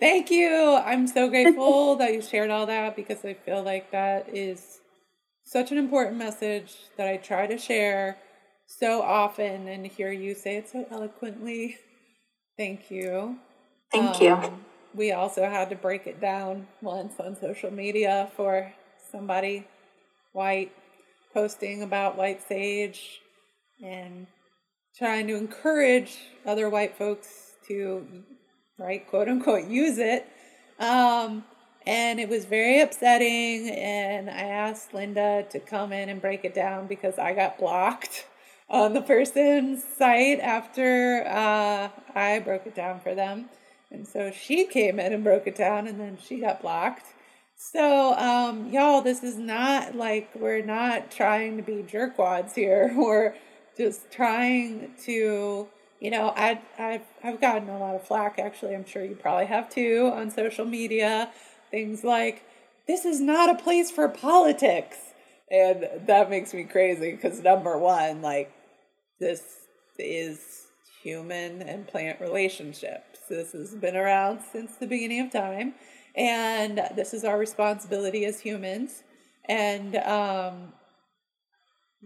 [0.04, 0.82] Thank you.
[0.84, 4.82] I'm so grateful that you shared all that because I feel like that is
[5.45, 8.18] such an important message that I try to share
[8.66, 11.78] so often and hear you say it so eloquently.
[12.58, 13.38] Thank you.
[13.93, 14.54] Thank um, you.
[14.93, 18.74] We also had to break it down once on social media for
[19.10, 19.66] somebody
[20.34, 20.74] white
[21.34, 23.22] posting about white sage
[23.82, 24.28] and
[24.97, 28.06] trying to encourage other white folks to,
[28.78, 30.28] right, quote unquote, use it.
[30.80, 31.44] Um,
[31.86, 33.70] and it was very upsetting.
[33.70, 38.26] And I asked Linda to come in and break it down because I got blocked
[38.70, 43.50] on the person's site after uh, I broke it down for them.
[43.92, 47.06] And so she came in and broke it down, and then she got blocked.
[47.56, 52.92] So, um, y'all, this is not like we're not trying to be jerkwads here.
[52.98, 53.36] We're
[53.78, 55.68] just trying to,
[56.04, 58.76] you know, I, I've, I've gotten a lot of flack, actually.
[58.76, 61.32] I'm sure you probably have too on social media.
[61.72, 62.43] Things like,
[62.88, 64.97] this is not a place for politics.
[65.49, 68.51] And that makes me crazy because, number one, like,
[69.22, 69.43] this
[69.97, 70.66] is
[71.01, 73.20] human and plant relationships.
[73.30, 75.74] This has been around since the beginning of time.
[76.18, 79.04] And this is our responsibility as humans.
[79.45, 80.74] And um,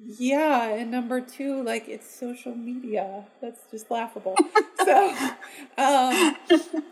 [0.05, 3.25] yeah, and number two, like it's social media.
[3.41, 4.35] That's just laughable.
[4.85, 5.09] so
[5.77, 6.35] um,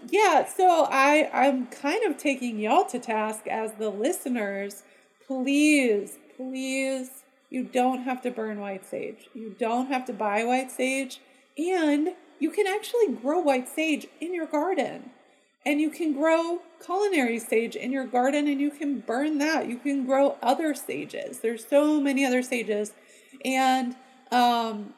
[0.09, 4.83] yeah, so I I'm kind of taking y'all to task as the listeners.
[5.27, 9.29] Please, please, you don't have to burn white sage.
[9.33, 11.21] You don't have to buy white sage,
[11.57, 15.11] and you can actually grow white sage in your garden.
[15.65, 19.67] And you can grow culinary sage in your garden and you can burn that.
[19.67, 21.39] You can grow other sages.
[21.39, 22.93] There's so many other sages.
[23.43, 23.95] And
[24.31, 24.93] um,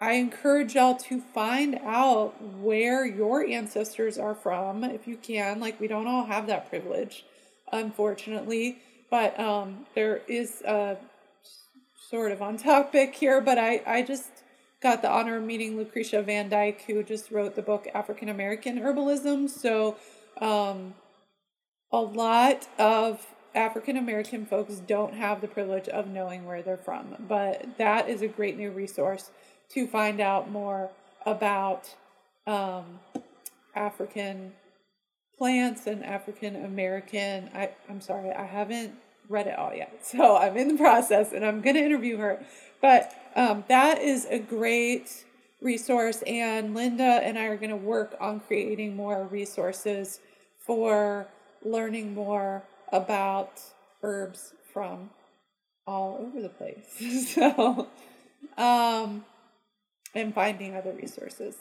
[0.00, 5.58] I encourage y'all to find out where your ancestors are from if you can.
[5.58, 7.24] Like, we don't all have that privilege,
[7.72, 8.78] unfortunately.
[9.10, 10.96] But um, there is a
[12.10, 14.41] sort of on topic here, but I, I just
[14.82, 19.48] got the honor of meeting Lucretia VanDyke, who just wrote the book African American Herbalism.
[19.48, 19.96] So,
[20.40, 20.94] um,
[21.92, 27.16] a lot of African American folks don't have the privilege of knowing where they're from,
[27.28, 29.30] but that is a great new resource
[29.70, 30.90] to find out more
[31.26, 31.94] about
[32.46, 33.00] um,
[33.74, 34.52] African
[35.36, 37.50] plants and African American.
[37.54, 38.94] I, I'm sorry, I haven't
[39.28, 42.42] read it all yet, so I'm in the process and I'm going to interview her.
[42.80, 45.24] But um, that is a great
[45.60, 50.20] resource, and Linda and I are going to work on creating more resources
[50.58, 51.26] for
[51.64, 53.60] learning more about
[54.02, 55.10] herbs from
[55.86, 57.28] all over the place.
[57.34, 57.88] so,
[58.56, 59.24] um,
[60.14, 61.56] and finding other resources.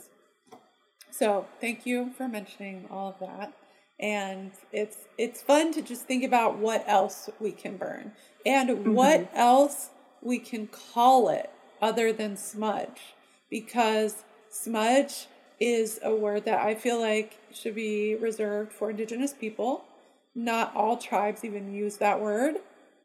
[1.11, 3.53] So, thank you for mentioning all of that.
[3.99, 8.13] And it's it's fun to just think about what else we can burn
[8.45, 8.93] and mm-hmm.
[8.93, 9.91] what else
[10.23, 11.51] we can call it
[11.81, 13.15] other than smudge
[13.49, 15.27] because smudge
[15.59, 19.85] is a word that I feel like should be reserved for indigenous people.
[20.33, 22.55] Not all tribes even use that word.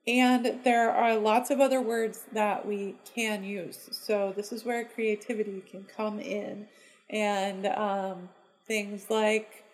[0.06, 3.88] And there are lots of other words that we can use.
[3.92, 6.66] So this is where creativity can come in.
[7.10, 8.28] And um,
[8.66, 9.64] things like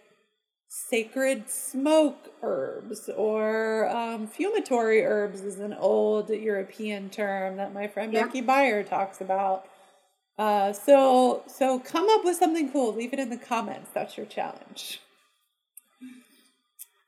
[0.75, 8.11] sacred smoke herbs or um, fumitory herbs is an old European term that my friend
[8.11, 8.25] yeah.
[8.25, 9.67] Becky Beyer talks about.
[10.39, 12.95] Uh, so so come up with something cool.
[12.95, 13.91] Leave it in the comments.
[13.93, 15.03] That's your challenge.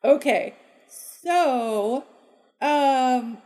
[0.05, 0.55] Okay,
[1.33, 2.05] so
[2.61, 3.39] um,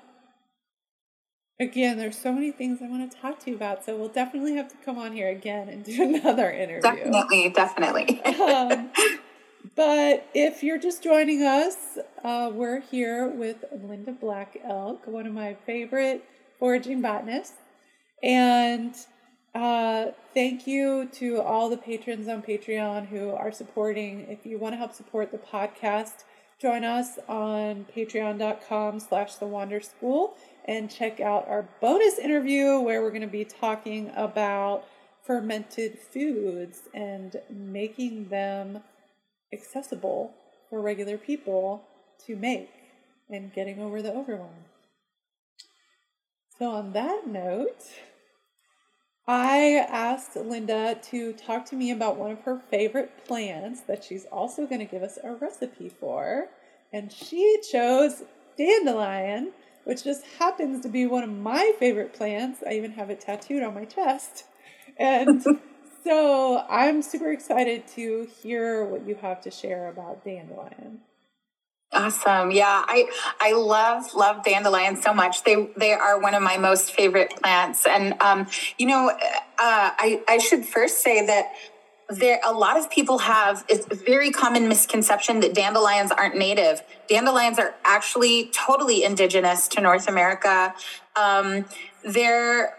[1.61, 3.85] again, there's so many things I want to talk to you about.
[3.85, 6.83] So we'll definitely have to come on here again and do another interview.
[6.83, 8.23] Definitely, definitely.
[8.25, 8.88] um,
[9.79, 15.33] but if you're just joining us, uh, we're here with Linda Black Elk, one of
[15.33, 16.25] my favorite
[16.59, 17.55] foraging botanists,
[18.21, 18.93] and
[19.55, 24.23] uh, thank you to all the patrons on Patreon who are supporting.
[24.23, 26.25] If you want to help support the podcast,
[26.61, 33.01] join us on patreon.com slash the wander school and check out our bonus interview where
[33.01, 34.85] we're going to be talking about
[35.23, 38.81] fermented foods and making them
[39.53, 40.35] accessible
[40.69, 41.85] for regular people
[42.27, 42.71] to make
[43.31, 44.65] and getting over the overwhelm.
[46.59, 47.85] So on that note,
[49.27, 54.25] I asked Linda to talk to me about one of her favorite plants that she's
[54.27, 56.49] also going to give us a recipe for.
[56.93, 58.23] And she chose
[58.57, 59.53] dandelion,
[59.85, 62.63] which just happens to be one of my favorite plants.
[62.67, 64.45] I even have it tattooed on my chest.
[64.97, 65.45] And
[66.05, 71.01] so I'm super excited to hear what you have to share about dandelion.
[71.91, 72.51] Awesome.
[72.51, 73.09] Yeah, I
[73.41, 75.45] I love love dandelions so much.
[75.45, 77.87] They they are one of my most favorite plants.
[77.87, 78.47] And um,
[78.77, 79.17] you know, uh,
[79.59, 81.53] I I should first say that
[82.11, 86.83] there a lot of people have it's a very common misconception that dandelions aren't native.
[87.09, 90.75] Dandelions are actually totally indigenous to North America.
[91.17, 91.65] Um,
[92.05, 92.77] they're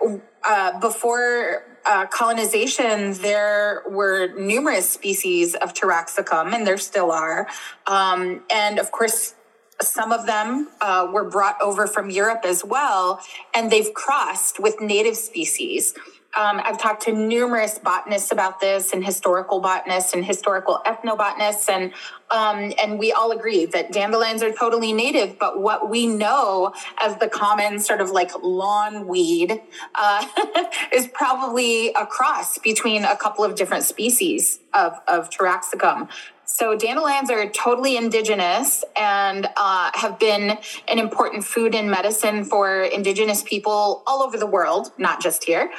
[0.48, 7.48] uh, before uh, colonization, there were numerous species of Taraxacum, and there still are.
[7.88, 9.34] Um, and of course,
[9.82, 13.20] some of them uh, were brought over from Europe as well,
[13.56, 15.96] and they've crossed with native species.
[16.38, 21.92] Um, I've talked to numerous botanists about this, and historical botanists and historical ethnobotanists, and
[22.30, 25.40] um, and we all agree that dandelions are totally native.
[25.40, 29.60] But what we know as the common sort of like lawn weed
[29.96, 30.26] uh,
[30.94, 36.10] is probably a cross between a couple of different species of of Taraxacum.
[36.52, 40.58] So dandelions are totally indigenous and uh, have been
[40.88, 45.72] an important food and medicine for indigenous people all over the world, not just here.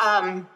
[0.00, 0.48] Um,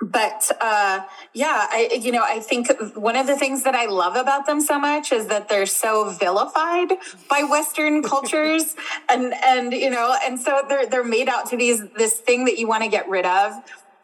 [0.00, 1.00] but uh,
[1.32, 4.60] yeah, I you know I think one of the things that I love about them
[4.60, 6.92] so much is that they're so vilified
[7.28, 8.76] by Western cultures,
[9.08, 12.58] and and you know, and so they're they're made out to be this thing that
[12.58, 13.52] you want to get rid of.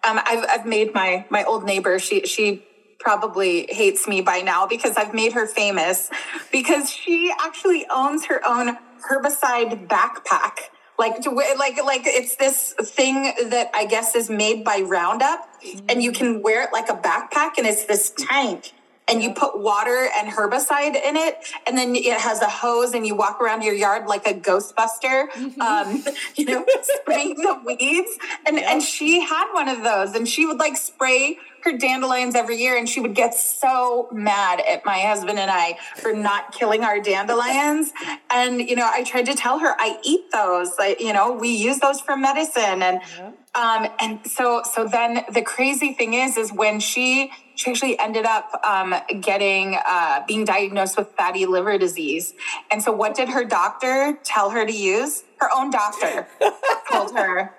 [0.03, 2.65] Um, I've I've made my my old neighbor she she
[2.99, 6.11] probably hates me by now because I've made her famous
[6.53, 8.77] because she actually owns her own
[9.11, 10.69] herbicide backpack
[11.01, 15.49] like to like like it's this thing that I guess is made by Roundup,
[15.89, 18.75] and you can wear it like a backpack, and it's this tank.
[19.09, 23.05] And you put water and herbicide in it, and then it has a hose, and
[23.05, 25.61] you walk around your yard like a Ghostbuster, mm-hmm.
[25.61, 26.05] um,
[26.37, 28.17] you know, spraying the weeds.
[28.47, 32.57] And and she had one of those, and she would like spray her dandelions every
[32.57, 36.83] year and she would get so mad at my husband and I for not killing
[36.83, 37.93] our dandelions.
[38.31, 40.73] And, you know, I tried to tell her I eat those.
[40.79, 42.83] I, you know, we use those for medicine.
[42.83, 43.31] And yeah.
[43.55, 48.25] um, and so so then the crazy thing is is when she she actually ended
[48.25, 52.33] up um, getting uh, being diagnosed with fatty liver disease.
[52.71, 55.25] And so what did her doctor tell her to use?
[55.39, 56.27] Her own doctor
[56.91, 57.55] told her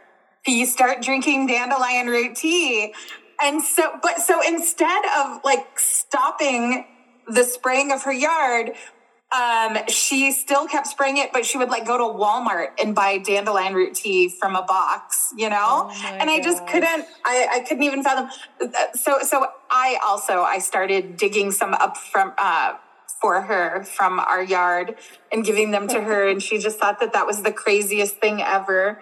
[0.48, 2.94] you start drinking dandelion root tea
[3.42, 6.86] and so, but so instead of like stopping
[7.28, 8.72] the spraying of her yard,
[9.32, 13.18] um, she still kept spraying it, but she would like go to Walmart and buy
[13.18, 15.88] dandelion root tea from a box, you know?
[15.90, 18.30] Oh and I just couldn't, I, I couldn't even fathom.
[18.94, 22.74] So, so I also, I started digging some up from, uh,
[23.22, 24.96] for her from our yard
[25.32, 26.28] and giving them to her.
[26.28, 29.00] And she just thought that that was the craziest thing ever.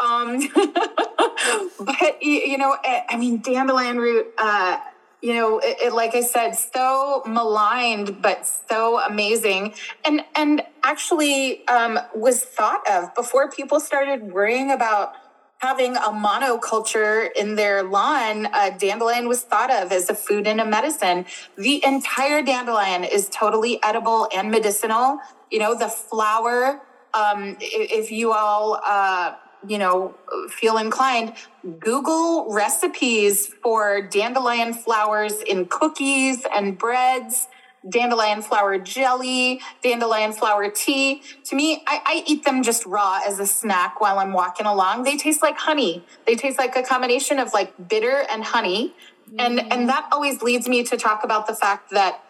[0.00, 0.48] Um,
[1.80, 4.28] but you know, eh, I mean, dandelion root.
[4.38, 4.78] Uh,
[5.22, 9.74] you know, it, it, like I said, so maligned, but so amazing,
[10.04, 15.12] and and actually um, was thought of before people started worrying about
[15.58, 18.46] having a monoculture in their lawn.
[18.46, 21.26] Uh, dandelion was thought of as a food and a medicine.
[21.56, 25.18] The entire dandelion is totally edible and medicinal.
[25.50, 26.80] You know, the flower.
[27.12, 28.80] Um, if you all.
[28.82, 29.34] Uh,
[29.66, 30.14] you know,
[30.48, 31.34] feel inclined,
[31.78, 37.48] Google recipes for dandelion flowers in cookies and breads,
[37.88, 41.22] dandelion flower jelly, dandelion flower tea.
[41.44, 45.04] To me, I, I, eat them just raw as a snack while I'm walking along.
[45.04, 46.04] They taste like honey.
[46.26, 48.94] They taste like a combination of like bitter and honey.
[49.32, 49.34] Mm.
[49.38, 52.22] And and that always leads me to talk about the fact that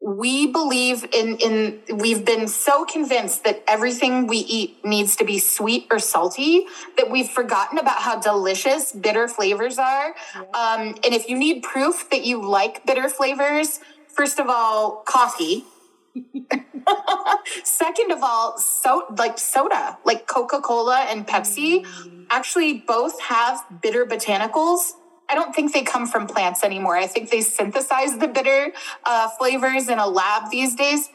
[0.00, 5.38] we believe in in we've been so convinced that everything we eat needs to be
[5.38, 10.40] sweet or salty that we've forgotten about how delicious bitter flavors are yeah.
[10.54, 15.64] um, and if you need proof that you like bitter flavors first of all coffee
[17.62, 22.26] second of all so like soda like coca-cola and pepsi mm.
[22.30, 24.92] actually both have bitter botanicals
[25.30, 26.96] I don't think they come from plants anymore.
[26.96, 28.72] I think they synthesize the bitter
[29.04, 31.08] uh, flavors in a lab these days.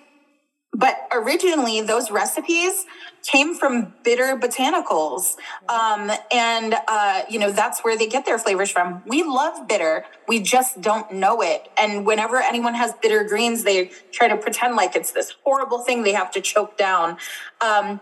[0.77, 2.85] But originally, those recipes
[3.23, 5.35] came from bitter botanicals.
[5.69, 9.01] Um, and, uh, you know, that's where they get their flavors from.
[9.07, 10.05] We love bitter.
[10.27, 11.69] We just don't know it.
[11.77, 16.03] And whenever anyone has bitter greens, they try to pretend like it's this horrible thing
[16.03, 17.17] they have to choke down.
[17.61, 18.01] Um,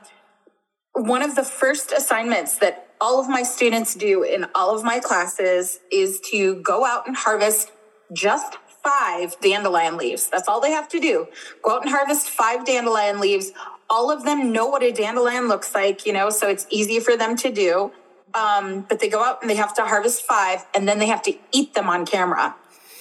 [0.93, 4.97] one of the first assignments that all of my students do in all of my
[4.97, 7.69] classes is to go out and harvest
[8.13, 10.29] just five dandelion leaves.
[10.29, 11.27] That's all they have to do.
[11.61, 13.51] Go out and harvest five dandelion leaves.
[13.89, 17.17] all of them know what a dandelion looks like, you know, so it's easy for
[17.17, 17.91] them to do.
[18.33, 21.21] Um, but they go out and they have to harvest five and then they have
[21.23, 22.55] to eat them on camera.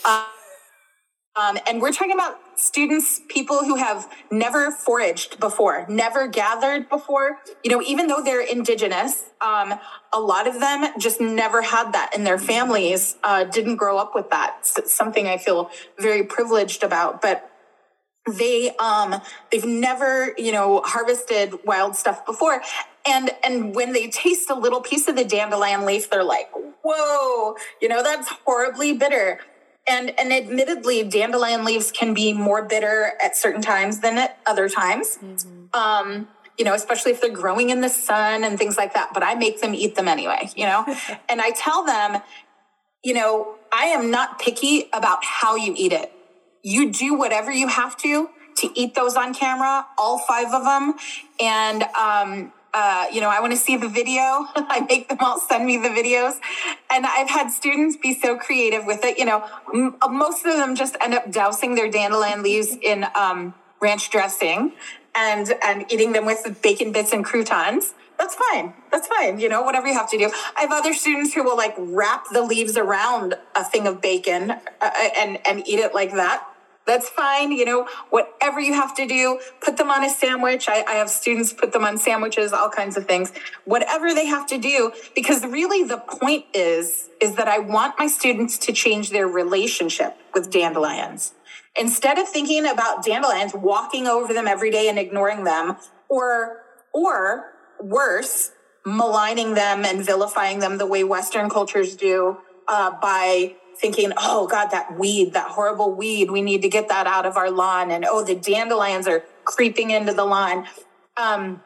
[0.05, 0.27] Uh,
[1.41, 7.39] um, and we're talking about students, people who have never foraged before, never gathered before.
[7.65, 9.75] You know, even though they're indigenous, um,
[10.13, 14.15] a lot of them just never had that, in their families uh, didn't grow up
[14.15, 14.57] with that.
[14.61, 17.23] It's something I feel very privileged about.
[17.23, 17.49] But
[18.27, 22.63] they um they've never you know harvested wild stuff before
[23.05, 26.49] and and when they taste a little piece of the dandelion leaf they're like
[26.85, 29.41] whoa you know that's horribly bitter
[29.89, 34.69] and and admittedly dandelion leaves can be more bitter at certain times than at other
[34.69, 35.19] times.
[35.19, 35.65] Mm-hmm.
[35.75, 36.29] um
[36.59, 39.35] you know especially if they're growing in the sun and things like that but i
[39.35, 40.85] make them eat them anyway you know?
[41.29, 42.23] And i tell them
[43.03, 46.13] you know i am not picky about how you eat it.
[46.63, 48.29] You do whatever you have to
[48.59, 50.95] to eat those on camera all five of them.
[51.41, 54.21] And um uh, you know, I want to see the video.
[54.57, 56.39] I make them all send me the videos.
[56.91, 59.19] And I've had students be so creative with it.
[59.19, 63.55] You know, m- most of them just end up dousing their dandelion leaves in um,
[63.81, 64.73] ranch dressing
[65.15, 67.95] and, and eating them with bacon bits and croutons.
[68.19, 68.73] That's fine.
[68.91, 69.39] That's fine.
[69.39, 70.31] You know, whatever you have to do.
[70.57, 74.53] I have other students who will like wrap the leaves around a thing of bacon
[74.53, 76.47] uh, and, and eat it like that
[76.87, 77.53] that's fine.
[77.53, 80.69] You know, whatever you have to do, put them on a sandwich.
[80.69, 83.33] I, I, have students put them on sandwiches, all kinds of things,
[83.65, 88.07] whatever they have to do, because really the point is, is that I want my
[88.07, 91.35] students to change their relationship with dandelions.
[91.77, 95.77] Instead of thinking about dandelions, walking over them every day and ignoring them,
[96.09, 96.63] or,
[96.93, 98.53] or worse,
[98.85, 102.37] maligning them and vilifying them the way Western cultures do
[102.69, 107.07] uh, by thinking, oh God, that weed, that horrible weed, we need to get that
[107.07, 107.91] out of our lawn.
[107.91, 110.67] And oh, the dandelions are creeping into the lawn.
[111.17, 111.63] Um,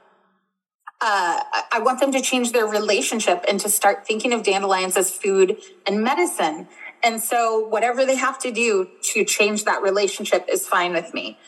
[0.99, 1.41] uh,
[1.73, 5.59] I want them to change their relationship and to start thinking of dandelions as food
[5.87, 6.69] and medicine.
[7.05, 11.39] And so, whatever they have to do to change that relationship is fine with me.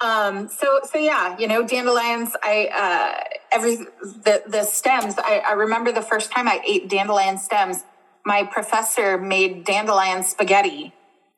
[0.00, 2.36] Um, so, so yeah, you know, dandelions.
[2.42, 5.14] I uh, every the the stems.
[5.16, 7.84] I, I remember the first time I ate dandelion stems
[8.28, 10.92] my professor made dandelion spaghetti.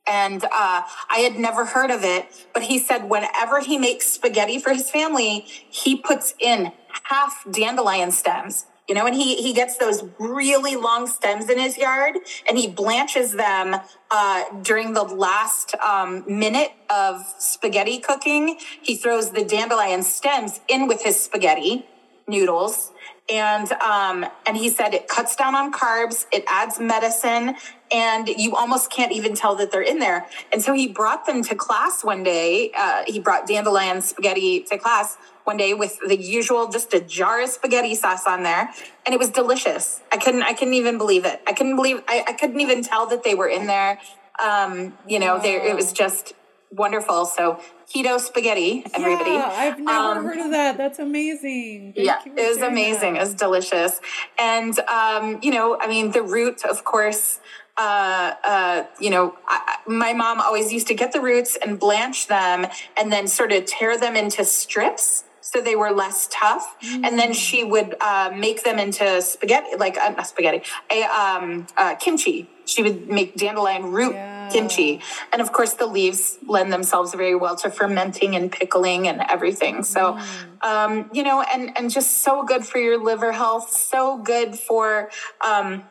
[0.08, 4.58] And uh, I had never heard of it, but he said whenever he makes spaghetti
[4.58, 6.72] for his family, he puts in
[7.04, 11.78] half dandelion stems you know, and he he gets those really long stems in his
[11.78, 12.16] yard,
[12.48, 13.76] and he blanches them
[14.10, 18.58] uh, during the last um, minute of spaghetti cooking.
[18.82, 21.86] He throws the dandelion stems in with his spaghetti
[22.26, 22.90] noodles,
[23.30, 27.54] and um, and he said it cuts down on carbs, it adds medicine,
[27.92, 30.26] and you almost can't even tell that they're in there.
[30.52, 32.72] And so he brought them to class one day.
[32.76, 37.42] Uh, he brought dandelion spaghetti to class one day with the usual, just a jar
[37.42, 38.70] of spaghetti sauce on there,
[39.06, 40.00] and it was delicious.
[40.12, 41.40] I couldn't, I couldn't even believe it.
[41.46, 44.00] I couldn't believe, I, I couldn't even tell that they were in there.
[44.44, 46.32] Um, you know, there it was just
[46.70, 47.26] wonderful.
[47.26, 47.60] So
[47.92, 49.32] keto spaghetti, everybody.
[49.32, 50.76] Yeah, I've never um, heard of that.
[50.76, 51.94] That's amazing.
[51.94, 53.14] Thank yeah, it was amazing.
[53.14, 53.22] That.
[53.22, 54.00] It was delicious.
[54.38, 57.40] And, um, you know, I mean, the root, of course,
[57.76, 62.26] uh, uh, you know, I, my mom always used to get the roots and blanch
[62.26, 62.66] them
[62.96, 66.76] and then sort of tear them into strips so they were less tough.
[66.84, 67.06] Mm.
[67.06, 70.62] And then she would uh, make them into spaghetti, like uh, not spaghetti,
[70.92, 72.48] a um, uh, kimchi.
[72.66, 74.39] She would make dandelion root yeah.
[74.50, 75.00] Kimchi,
[75.32, 79.82] and of course the leaves lend themselves very well to fermenting and pickling and everything.
[79.82, 80.64] So, mm.
[80.66, 85.10] um, you know, and and just so good for your liver health, so good for
[85.44, 85.84] um,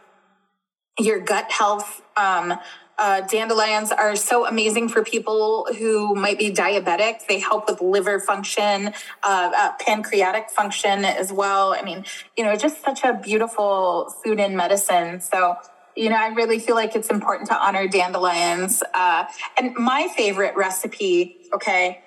[0.99, 2.01] your gut health.
[2.17, 2.59] Um,
[2.99, 7.25] uh, dandelions are so amazing for people who might be diabetic.
[7.27, 8.87] They help with liver function,
[9.23, 11.73] uh, uh, pancreatic function as well.
[11.73, 12.03] I mean,
[12.35, 15.21] you know, just such a beautiful food and medicine.
[15.21, 15.55] So,
[15.95, 18.83] you know, I really feel like it's important to honor dandelions.
[18.93, 19.25] Uh,
[19.57, 22.01] and my favorite recipe, okay,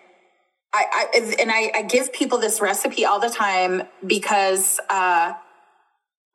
[0.72, 5.34] I, I and I, I, give people this recipe all the time because uh,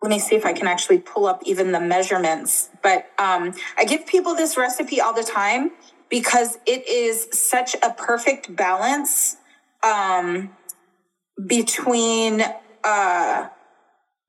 [0.01, 2.69] let me see if I can actually pull up even the measurements.
[2.83, 5.71] But um, I give people this recipe all the time
[6.09, 9.37] because it is such a perfect balance
[9.83, 10.55] um,
[11.47, 12.43] between,
[12.83, 13.47] uh,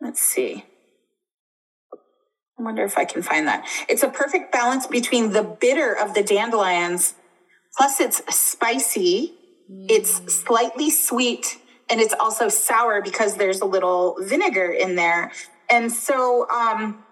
[0.00, 0.64] let's see.
[2.58, 3.64] I wonder if I can find that.
[3.88, 7.14] It's a perfect balance between the bitter of the dandelions,
[7.76, 9.34] plus it's spicy,
[9.70, 9.86] mm.
[9.88, 15.30] it's slightly sweet, and it's also sour because there's a little vinegar in there.
[15.70, 17.04] And so um,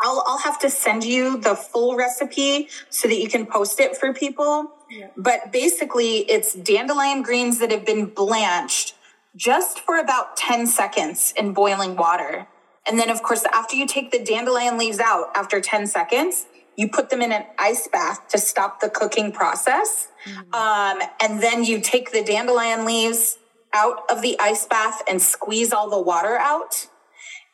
[0.00, 3.96] I'll, I'll have to send you the full recipe so that you can post it
[3.96, 4.72] for people.
[4.90, 5.08] Yeah.
[5.16, 8.94] But basically, it's dandelion greens that have been blanched
[9.36, 12.48] just for about 10 seconds in boiling water.
[12.88, 16.88] And then, of course, after you take the dandelion leaves out after 10 seconds, you
[16.88, 20.08] put them in an ice bath to stop the cooking process.
[20.24, 20.54] Mm-hmm.
[20.54, 23.36] Um, and then you take the dandelion leaves
[23.74, 26.86] out of the ice bath and squeeze all the water out.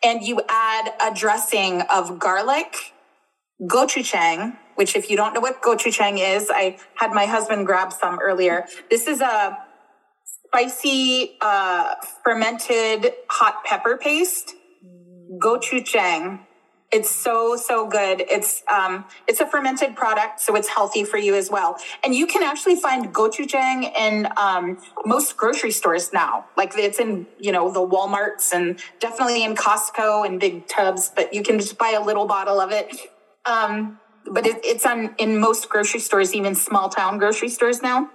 [0.04, 2.92] And you add a dressing of garlic,
[3.62, 8.18] gochujang, which if you don't know what gochujang is, I had my husband grab some
[8.20, 8.66] earlier.
[8.90, 9.56] This is a
[10.24, 14.54] spicy uh, fermented hot pepper paste.
[15.38, 16.40] Gochujang.
[16.92, 18.20] It's so so good.
[18.30, 21.76] It's um it's a fermented product, so it's healthy for you as well.
[22.04, 26.44] And you can actually find gochujang in um, most grocery stores now.
[26.56, 31.10] Like it's in you know the WalMarts and definitely in Costco and big tubs.
[31.14, 32.94] But you can just buy a little bottle of it.
[33.44, 33.98] Um,
[34.30, 38.10] but it, it's on in most grocery stores, even small town grocery stores now.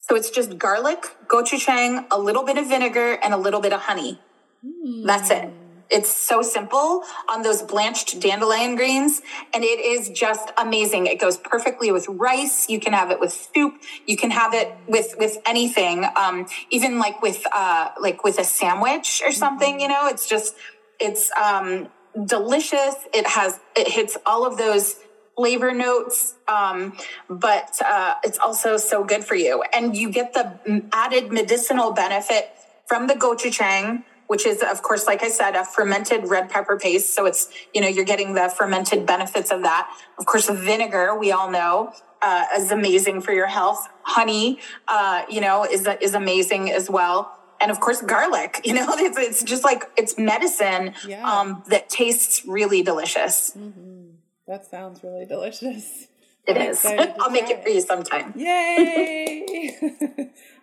[0.00, 3.80] So it's just garlic, gochujang, a little bit of vinegar, and a little bit of
[3.80, 4.20] honey.
[4.64, 5.06] Mm.
[5.06, 5.50] That's it.
[5.90, 9.22] It's so simple on those blanched dandelion greens,
[9.52, 11.06] and it is just amazing.
[11.06, 12.68] It goes perfectly with rice.
[12.68, 13.74] You can have it with soup.
[14.06, 18.44] You can have it with with anything, um, even like with uh, like with a
[18.44, 19.74] sandwich or something.
[19.74, 19.80] Mm-hmm.
[19.80, 20.54] You know, it's just
[21.00, 21.88] it's um,
[22.24, 22.94] delicious.
[23.12, 24.96] It has it hits all of those
[25.36, 26.96] flavor notes, um,
[27.28, 32.52] but uh, it's also so good for you, and you get the added medicinal benefit
[32.86, 37.12] from the gochujang which is of course like i said a fermented red pepper paste
[37.12, 41.32] so it's you know you're getting the fermented benefits of that of course vinegar we
[41.32, 46.70] all know uh, is amazing for your health honey uh, you know is is amazing
[46.70, 51.28] as well and of course garlic you know it's, it's just like it's medicine yeah.
[51.28, 54.10] um, that tastes really delicious mm-hmm.
[54.46, 56.06] that sounds really delicious
[56.46, 56.84] It I'm is.
[57.20, 58.32] I'll make it for you sometime.
[58.34, 59.76] Yay!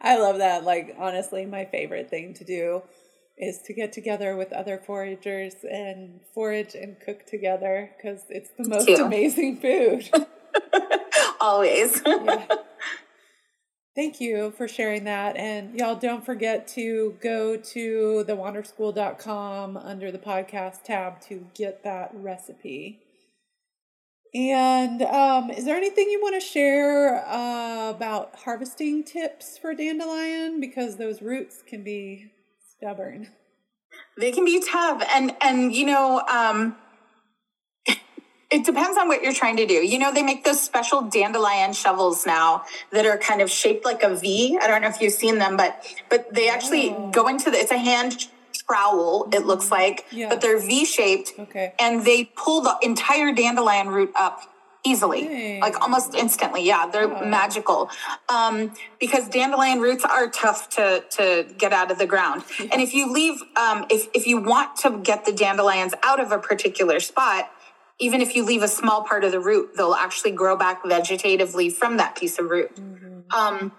[0.01, 0.63] I love that.
[0.63, 2.81] Like, honestly, my favorite thing to do
[3.37, 8.67] is to get together with other foragers and forage and cook together because it's the
[8.67, 10.09] most amazing food.
[11.39, 12.01] Always.
[12.05, 12.47] yeah.
[13.95, 15.35] Thank you for sharing that.
[15.37, 22.11] And y'all don't forget to go to thewanderschool.com under the podcast tab to get that
[22.13, 22.99] recipe.
[24.35, 30.59] And um, is there anything you want to share uh, about harvesting tips for dandelion?
[30.59, 32.31] Because those roots can be
[32.77, 33.29] stubborn.
[34.17, 35.03] They can be tough.
[35.13, 36.75] And, and, you know, um,
[37.87, 39.73] it depends on what you're trying to do.
[39.73, 44.03] You know, they make those special dandelion shovels now that are kind of shaped like
[44.03, 44.57] a V.
[44.61, 47.11] I don't know if you've seen them, but but they actually oh.
[47.11, 48.27] go into the it's a hand
[48.67, 50.29] trowel, it looks like, yeah.
[50.29, 51.33] but they're V shaped.
[51.37, 51.73] Okay.
[51.79, 54.41] And they pull the entire dandelion root up
[54.87, 55.59] easily, Dang.
[55.61, 56.63] like almost instantly.
[56.63, 57.25] Yeah, they're oh.
[57.25, 57.89] magical.
[58.29, 62.43] Um, because dandelion roots are tough to to get out of the ground.
[62.71, 66.31] And if you leave, um, if if you want to get the dandelions out of
[66.31, 67.49] a particular spot,
[67.99, 71.71] even if you leave a small part of the root, they'll actually grow back vegetatively
[71.71, 72.75] from that piece of root.
[72.75, 73.31] Mm-hmm.
[73.31, 73.71] Um,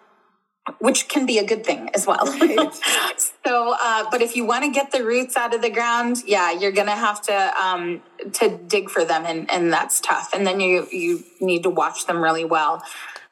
[0.79, 2.25] which can be a good thing as well.
[2.25, 2.73] Right.
[3.45, 6.53] so, uh, but if you want to get the roots out of the ground, yeah,
[6.53, 8.03] you're gonna have to um,
[8.35, 10.33] to dig for them, and, and that's tough.
[10.33, 12.83] And then you you need to watch them really well.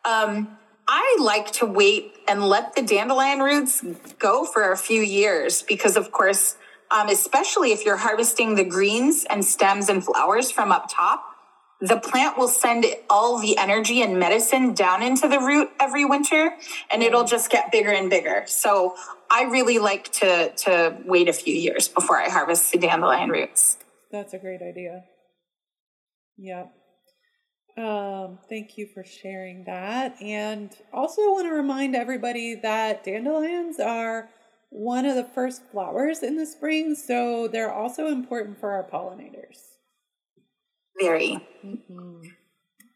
[0.05, 0.57] Um,
[0.89, 3.85] I like to wait and let the dandelion roots
[4.19, 6.57] go for a few years because, of course,
[6.91, 11.36] um, especially if you're harvesting the greens and stems and flowers from up top
[11.81, 16.55] the plant will send all the energy and medicine down into the root every winter
[16.91, 18.45] and it'll just get bigger and bigger.
[18.47, 18.97] So
[19.31, 23.79] I really like to to wait a few years before I harvest the dandelion roots.
[24.11, 25.05] That's a great idea.
[26.39, 26.73] Yep.
[27.77, 30.21] Um, thank you for sharing that.
[30.23, 34.31] And also want to remind everybody that dandelions are
[34.71, 39.76] one of the first flowers in the spring, so they're also important for our pollinators.
[41.01, 41.39] Very.
[41.65, 42.29] Mm-hmm.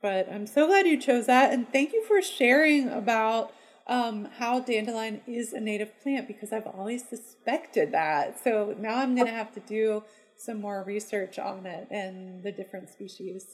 [0.03, 1.53] But I'm so glad you chose that.
[1.53, 3.53] And thank you for sharing about
[3.87, 8.43] um, how dandelion is a native plant because I've always suspected that.
[8.43, 10.05] So now I'm going to have to do
[10.37, 13.45] some more research on it and the different species.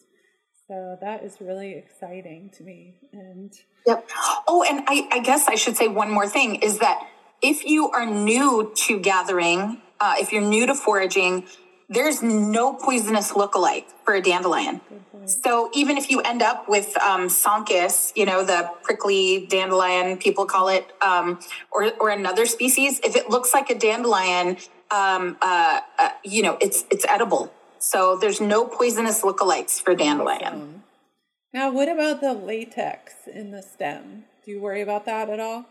[0.68, 2.96] So that is really exciting to me.
[3.12, 3.52] And
[3.86, 4.08] yep.
[4.46, 7.08] Oh, and I, I guess I should say one more thing is that
[7.42, 11.46] if you are new to gathering, uh, if you're new to foraging,
[11.88, 14.80] there's no poisonous lookalike for a dandelion.
[15.26, 20.46] So even if you end up with um, Sonchus, you know, the prickly dandelion, people
[20.46, 21.40] call it, um,
[21.72, 24.56] or, or another species, if it looks like a dandelion,
[24.90, 27.52] um, uh, uh, you know, it's, it's edible.
[27.78, 30.82] So there's no poisonous lookalikes for dandelion.
[31.52, 34.24] Now, what about the latex in the stem?
[34.44, 35.66] Do you worry about that at all?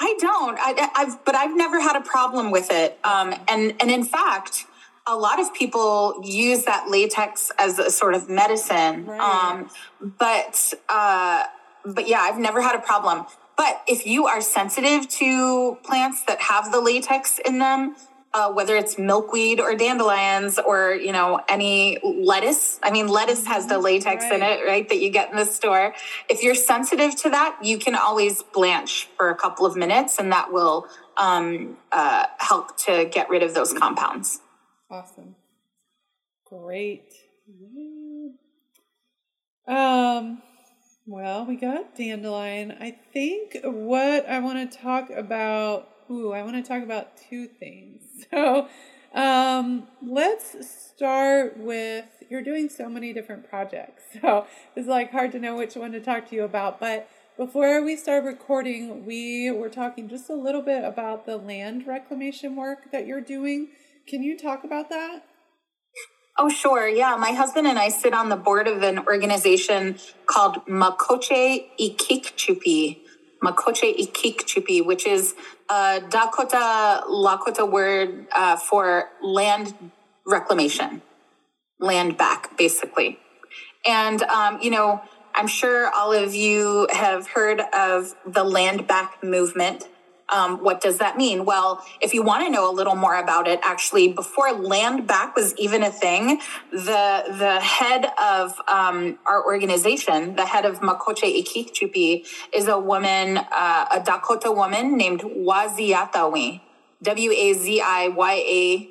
[0.00, 0.58] I don't.
[0.58, 2.98] I, have but I've never had a problem with it.
[3.02, 4.64] Um, and and in fact,
[5.08, 9.06] a lot of people use that latex as a sort of medicine.
[9.06, 9.20] Right.
[9.20, 11.44] Um, but uh,
[11.84, 13.24] but yeah, I've never had a problem.
[13.56, 17.96] But if you are sensitive to plants that have the latex in them,
[18.34, 23.66] uh, whether it's milkweed or dandelions or you know any lettuce i mean lettuce has
[23.68, 24.34] the latex right.
[24.34, 25.94] in it right that you get in the store
[26.28, 30.30] if you're sensitive to that you can always blanch for a couple of minutes and
[30.30, 30.86] that will
[31.16, 34.40] um, uh, help to get rid of those compounds
[34.90, 35.34] awesome
[36.44, 37.12] great
[39.66, 40.40] um
[41.06, 46.56] well we got dandelion i think what i want to talk about ooh i want
[46.56, 48.68] to talk about two things So
[49.14, 54.02] um, let's start with you're doing so many different projects.
[54.20, 56.80] So it's like hard to know which one to talk to you about.
[56.80, 61.86] But before we start recording, we were talking just a little bit about the land
[61.86, 63.68] reclamation work that you're doing.
[64.08, 65.22] Can you talk about that?
[66.38, 66.88] Oh, sure.
[66.88, 67.16] Yeah.
[67.16, 73.00] My husband and I sit on the board of an organization called Makoce Ikikcupi.
[73.44, 75.34] Makoce Ikikcupi, which is
[75.68, 79.74] a Dakota Lakota word uh, for land
[80.26, 81.02] reclamation,
[81.78, 83.18] land back, basically.
[83.86, 85.02] And, um, you know,
[85.34, 89.86] I'm sure all of you have heard of the land back movement.
[90.30, 91.44] Um, what does that mean?
[91.44, 95.34] Well, if you want to know a little more about it, actually, before land back
[95.34, 101.24] was even a thing, the the head of um, our organization, the head of Makoce
[101.42, 106.60] Ikikcupi, is a woman, uh, a Dakota woman named Waziyatawin,
[107.02, 108.88] W A Z I Y A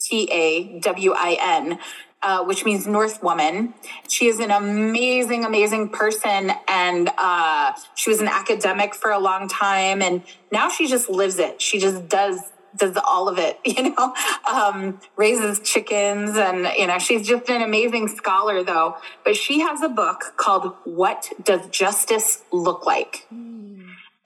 [0.00, 1.78] T A W I N
[2.22, 3.74] uh, which means North Woman.
[4.08, 6.52] She is an amazing, amazing person.
[6.66, 10.02] And uh, she was an academic for a long time.
[10.02, 11.62] And now she just lives it.
[11.62, 12.40] She just does
[12.76, 14.14] does all of it, you know,
[14.52, 16.36] um, raises chickens.
[16.36, 18.96] And, you know, she's just an amazing scholar, though.
[19.24, 23.26] But she has a book called What Does Justice Look Like?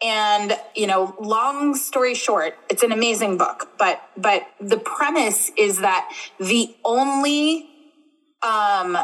[0.05, 5.79] And, you know, long story short, it's an amazing book, but but the premise is
[5.79, 7.72] that the only
[8.43, 8.99] um,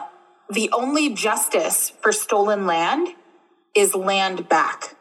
[0.51, 3.09] the only justice for stolen land
[3.75, 4.97] is land back.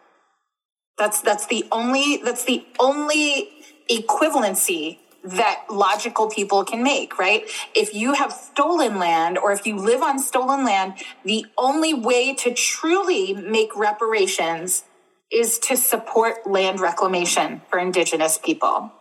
[0.98, 3.50] That's that's the only that's the only
[3.90, 7.44] equivalency that logical people can make, right?
[7.76, 10.94] If you have stolen land or if you live on stolen land,
[11.26, 14.86] the only way to truly make reparations
[15.32, 18.92] is to support land reclamation for indigenous people.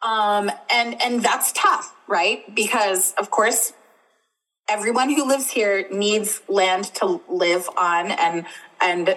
[0.00, 2.54] Um, and and that's tough, right?
[2.54, 3.72] Because of course
[4.68, 8.44] everyone who lives here needs land to live on and
[8.80, 9.16] and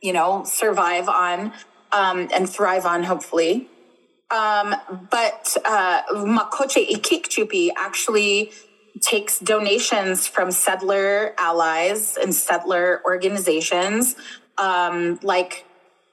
[0.00, 1.52] you know survive on
[1.92, 3.68] um, and thrive on hopefully.
[4.30, 4.74] Um,
[5.10, 8.52] but uh, ikikcupi actually
[9.00, 14.16] takes donations from settler allies and settler organizations
[14.58, 15.64] um, like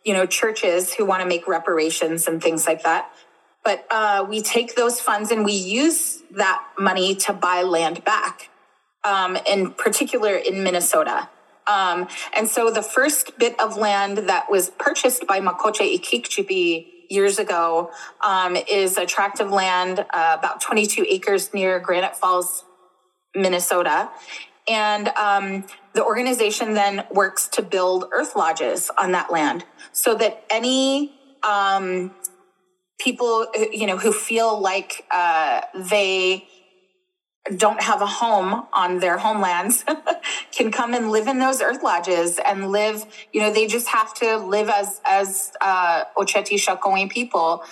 [0.03, 3.11] you know churches who want to make reparations and things like that.
[3.61, 8.48] But uh, we take those funds and we use that money to buy land back
[9.03, 11.29] um, in particular in Minnesota.
[11.67, 17.37] Um, and so the first bit of land that was purchased by Makoce Ikikcupi years
[17.39, 17.91] ago
[18.23, 22.63] um, is a tract of land, uh, about 22 acres near Granite Falls,
[23.35, 24.09] Minnesota.
[24.67, 30.43] And um, the organization then works to build earth lodges on that land so that
[30.49, 32.13] any um,
[32.99, 36.47] people, you know, who feel like uh, they
[37.57, 39.83] don't have a home on their homelands
[40.51, 44.13] can come and live in those earth lodges and live you know they just have
[44.13, 47.63] to live as as uh Oceti Sakowin people.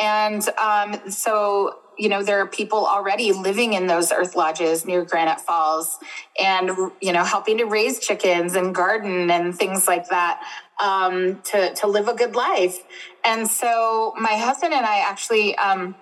[0.00, 5.04] And um so you know there are people already living in those earth lodges near
[5.04, 5.98] granite falls
[6.40, 6.70] and
[7.02, 10.40] you know helping to raise chickens and garden and things like that
[10.82, 12.78] um to to live a good life.
[13.24, 15.96] And so my husband and i actually um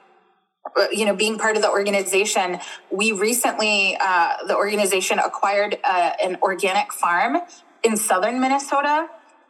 [0.92, 2.58] you know, being part of the organization,
[2.90, 7.38] we recently, uh, the organization acquired uh, an organic farm
[7.82, 9.08] in southern Minnesota.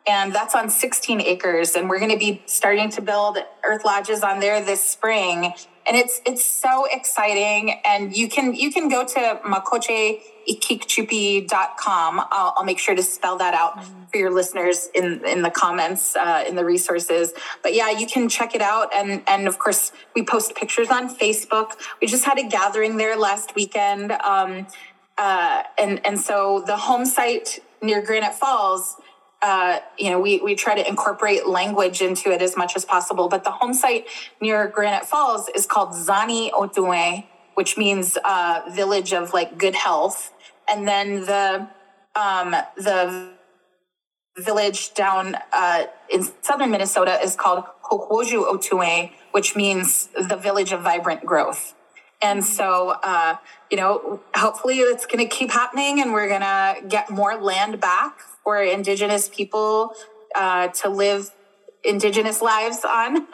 [0.09, 1.74] And that's on 16 acres.
[1.74, 5.53] And we're going to be starting to build earth lodges on there this spring.
[5.85, 7.81] And it's it's so exciting.
[7.85, 12.20] And you can you can go to Makoce ikikcupi.com.
[12.30, 14.05] I'll, I'll make sure to spell that out mm-hmm.
[14.05, 17.32] for your listeners in, in the comments, uh, in the resources.
[17.62, 18.94] But yeah, you can check it out.
[18.94, 21.72] And, and of course, we post pictures on Facebook.
[22.01, 24.12] We just had a gathering there last weekend.
[24.12, 24.66] Um,
[25.18, 28.97] uh, and, and so the home site near Granite Falls
[29.42, 33.28] uh, you know, we, we try to incorporate language into it as much as possible.
[33.28, 34.07] But the home site
[34.40, 37.24] near Granite Falls is called Zani Otume,
[37.55, 40.32] which means uh, village of like good health.
[40.69, 41.69] And then the
[42.14, 43.37] um, the
[44.39, 50.83] village down uh, in southern Minnesota is called Hokuoju Otume, which means the village of
[50.83, 51.75] vibrant growth.
[52.23, 53.37] And so, uh,
[53.71, 57.81] you know, hopefully it's going to keep happening and we're going to get more land
[57.81, 59.93] back for Indigenous people
[60.35, 61.31] uh, to live
[61.87, 63.26] Indigenous lives on.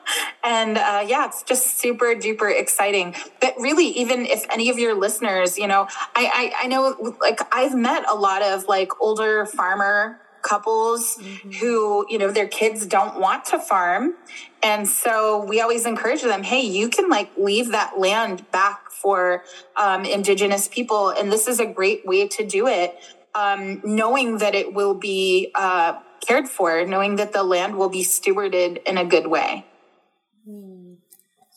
[0.44, 3.14] and uh, yeah, it's just super duper exciting.
[3.40, 7.40] But really, even if any of your listeners, you know, I, I, I know like
[7.52, 11.50] I've met a lot of like older farmer couples mm-hmm.
[11.52, 14.14] who you know their kids don't want to farm
[14.62, 19.44] and so we always encourage them hey you can like leave that land back for
[19.76, 22.96] um, indigenous people and this is a great way to do it
[23.34, 28.02] um, knowing that it will be uh, cared for, knowing that the land will be
[28.02, 29.64] stewarded in a good way.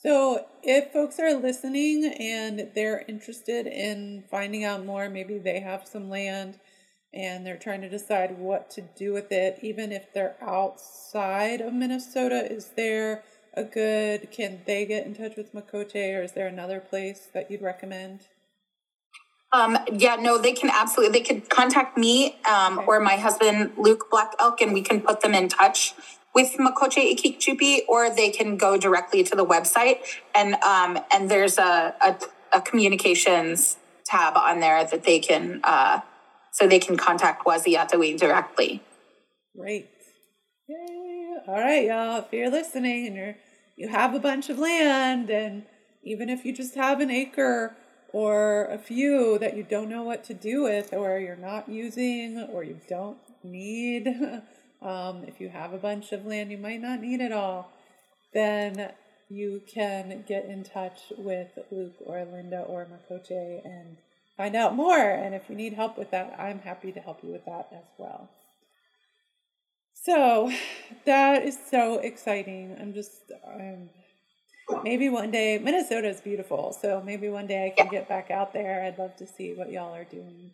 [0.04, 5.88] So, if folks are listening and they're interested in finding out more, maybe they have
[5.88, 6.60] some land
[7.14, 11.74] and they're trying to decide what to do with it, even if they're outside of
[11.74, 16.48] Minnesota, is there a good, can they get in touch with Makoce or is there
[16.48, 18.22] another place that you'd recommend?
[19.54, 21.20] Um, yeah, no, they can absolutely.
[21.20, 25.22] They could contact me um, or my husband Luke Black Elk, and we can put
[25.22, 25.94] them in touch
[26.34, 30.00] with Makoce Ikikcupi, or they can go directly to the website
[30.36, 32.18] and um, and there's a, a,
[32.58, 36.02] a communications tab on there that they can uh,
[36.52, 38.82] so they can contact Waziyatawin directly.
[39.56, 39.90] Great.
[40.68, 41.38] Yay.
[41.48, 42.20] All right, y'all.
[42.20, 43.36] If you're listening and you're
[43.76, 45.64] you have a bunch of land, and
[46.04, 47.76] even if you just have an acre
[48.14, 52.40] or a few that you don't know what to do with, or you're not using,
[52.54, 54.08] or you don't need.
[54.82, 57.72] um, if you have a bunch of land, you might not need it all.
[58.34, 58.92] Then
[59.30, 63.98] you can get in touch with Luke or Linda or Makoce and
[64.38, 65.10] find out more.
[65.10, 67.86] And if you need help with that, I'm happy to help you with that as
[67.98, 68.30] well.
[70.04, 70.52] So
[71.06, 72.78] that is so exciting.
[72.80, 73.90] I'm just, I'm
[74.84, 78.00] maybe one day Minnesota is beautiful, so maybe one day I can yeah.
[78.00, 78.84] get back out there.
[78.84, 80.52] I'd love to see what y'all are doing.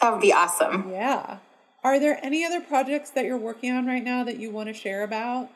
[0.00, 0.90] That would be awesome.
[0.90, 1.38] Yeah.
[1.84, 4.74] Are there any other projects that you're working on right now that you want to
[4.74, 5.50] share about?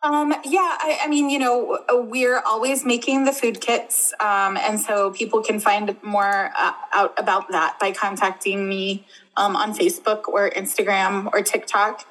[0.00, 4.14] Um, yeah, I, I, mean, you know, we're always making the food kits.
[4.20, 9.04] Um, and so people can find more uh, out about that by contacting me
[9.36, 12.06] um, on Facebook or Instagram or TikTok.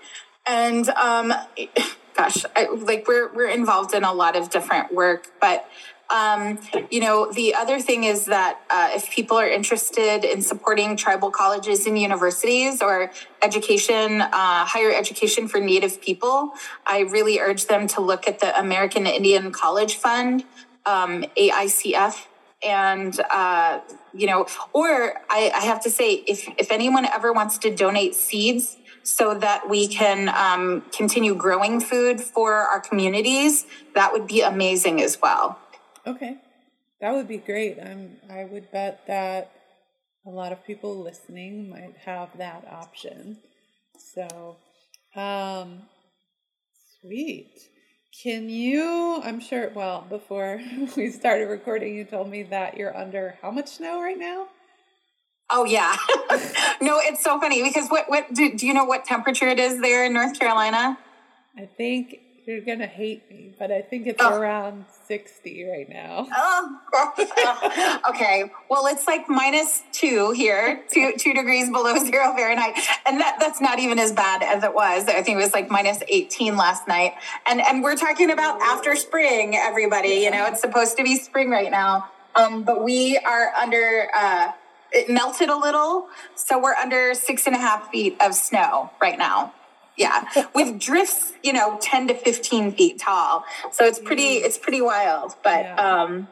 [0.46, 1.34] And um,
[2.18, 5.70] gosh, I, like we're we're involved in a lot of different work, but
[6.10, 6.60] um,
[6.90, 11.32] you know, the other thing is that uh, if people are interested in supporting tribal
[11.32, 13.12] colleges and universities or
[13.42, 16.54] education, uh, higher education for Native people,
[16.86, 20.46] I really urge them to look at the American Indian College Fund,
[20.86, 22.28] um, AICF.
[22.66, 23.82] And, uh,
[24.14, 28.16] you know, or I, I have to say, if, if anyone ever wants to donate
[28.16, 28.78] seeds
[29.08, 35.02] so that we can um, continue growing food for our communities, that would be amazing
[35.02, 35.58] as well.
[36.06, 36.38] Okay,
[37.00, 37.80] that would be great.
[37.80, 39.52] I'm, I would bet that
[40.26, 43.38] a lot of people listening might have that option.
[44.14, 44.58] So,
[45.16, 45.84] um,
[47.00, 47.54] sweet.
[48.22, 49.22] Can you?
[49.24, 49.70] I'm sure.
[49.74, 50.60] Well, before
[50.98, 54.48] we started recording, you told me that you're under how much snow right now?
[55.50, 55.96] Oh yeah.
[56.82, 59.80] no, it's so funny because what what do, do you know what temperature it is
[59.82, 60.98] there in North Carolina?
[61.58, 64.38] I think you're gonna hate me, but I think it's oh.
[64.38, 66.28] around sixty right now.
[66.94, 68.46] Oh, okay.
[68.70, 72.76] Well, it's like minus two here, two two degrees below zero Fahrenheit,
[73.06, 75.08] and that that's not even as bad as it was.
[75.08, 77.14] I think it was like minus eighteen last night,
[77.46, 80.16] and and we're talking about after spring, everybody.
[80.24, 84.10] You know, it's supposed to be spring right now, um, but we are under.
[84.16, 84.52] Uh,
[84.92, 86.08] it melted a little.
[86.36, 89.54] So we're under six and a half feet of snow right now.
[89.98, 90.26] Yeah,
[90.56, 93.46] with drifts, you know, ten to fifteen feet tall.
[93.72, 94.46] So it's pretty, mm.
[94.46, 95.36] it's pretty wild.
[95.44, 95.76] But yeah.
[95.76, 96.28] um,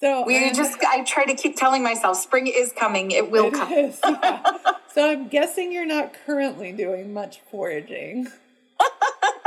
[0.00, 3.10] so we just, I try to keep telling myself, spring is coming.
[3.10, 3.70] It will it come.
[3.70, 4.42] Is, yeah.
[4.94, 8.28] so I'm guessing you're not currently doing much foraging.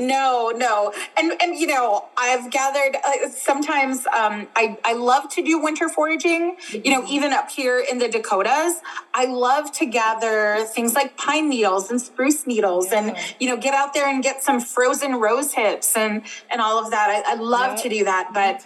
[0.00, 0.92] no, no.
[1.16, 5.88] And and you know, I've gathered uh, sometimes um, I I love to do winter
[5.88, 6.56] foraging.
[6.72, 7.12] You know, mm-hmm.
[7.12, 8.80] even up here in the Dakotas,
[9.14, 13.08] I love to gather things like pine needles and spruce needles, yeah.
[13.08, 16.82] and you know, get out there and get some frozen rose hips and and all
[16.82, 17.24] of that.
[17.26, 18.64] I, I love to do that, but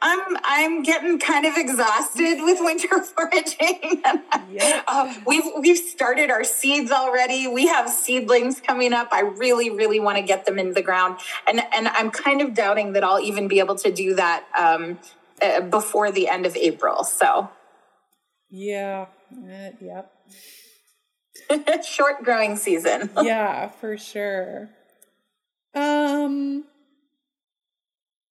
[0.00, 4.02] I'm I'm getting kind of exhausted with winter foraging.
[4.50, 4.82] Yeah.
[4.98, 7.46] Uh, we've we've started our seeds already.
[7.46, 9.08] We have seedlings coming up.
[9.12, 12.54] I really really want to get them in the ground, and and I'm kind of
[12.54, 14.98] doubting that I'll even be able to do that um,
[15.42, 17.04] uh, before the end of April.
[17.04, 17.50] So
[18.50, 19.06] Yeah.
[19.32, 20.12] Uh, yep.
[21.84, 23.10] short growing season.
[23.22, 24.70] yeah, for sure.
[25.74, 26.64] Um,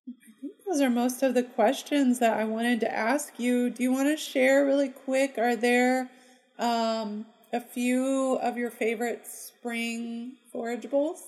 [0.08, 3.70] I think those are most of the questions that I wanted to ask you.
[3.70, 5.38] Do you want to share really quick?
[5.38, 6.10] Are there
[6.60, 11.20] um, a few of your favorite spring forageables?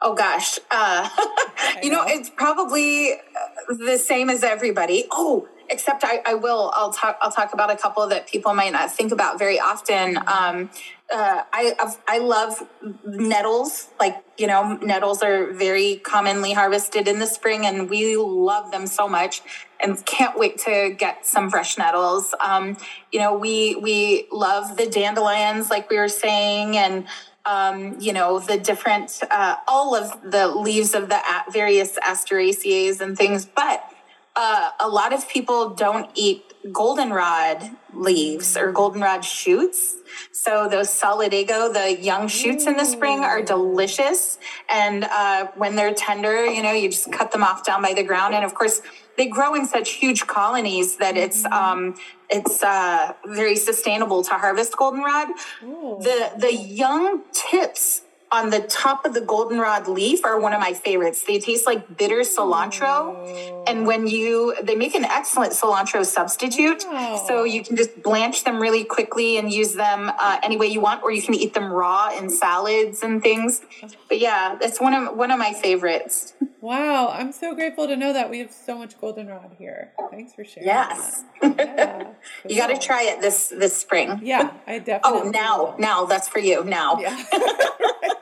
[0.00, 1.08] Oh gosh, uh,
[1.82, 2.08] you know know.
[2.08, 5.06] it's probably uh, the same as everybody.
[5.10, 6.70] Oh, except I, I will.
[6.76, 7.16] I'll talk.
[7.22, 10.18] I'll talk about a couple that people might not think about very often.
[10.26, 10.70] Um,
[11.12, 11.74] uh, I
[12.08, 12.66] I love
[13.04, 13.88] nettles.
[14.00, 18.86] Like you know, nettles are very commonly harvested in the spring, and we love them
[18.86, 19.42] so much.
[19.78, 22.34] And can't wait to get some fresh nettles.
[22.44, 22.76] Um,
[23.12, 27.06] you know, we we love the dandelions, like we were saying, and
[27.46, 31.20] um, you know, the different, uh, all of the leaves of the
[31.52, 33.46] various asteraceae and things.
[33.46, 33.88] But
[34.36, 39.96] uh, a lot of people don't eat goldenrod leaves or goldenrod shoots.
[40.32, 44.38] So those solidago, the young shoots in the spring, are delicious.
[44.70, 48.02] And uh, when they're tender, you know, you just cut them off down by the
[48.02, 48.34] ground.
[48.34, 48.82] And of course,
[49.16, 51.94] they grow in such huge colonies that it's um,
[52.28, 55.28] it's uh, very sustainable to harvest goldenrod.
[55.62, 55.98] Ooh.
[56.00, 58.02] The the young tips
[58.32, 61.24] on the top of the goldenrod leaf are one of my favorites.
[61.24, 66.84] They taste like bitter cilantro, and when you they make an excellent cilantro substitute.
[66.88, 67.24] Wow.
[67.26, 70.80] So you can just blanch them really quickly and use them uh, any way you
[70.80, 73.60] want, or you can eat them raw in salads and things.
[74.08, 76.34] But yeah, that's one of one of my favorites.
[76.60, 79.92] Wow, I'm so grateful to know that we have so much goldenrod here.
[80.10, 80.66] Thanks for sharing.
[80.66, 81.22] Yes.
[81.42, 82.12] Yeah,
[82.48, 84.20] you got to try it this this spring.
[84.22, 85.28] Yeah, I definitely.
[85.28, 85.78] Oh, now will.
[85.78, 86.98] now that's for you now.
[86.98, 87.22] Yeah.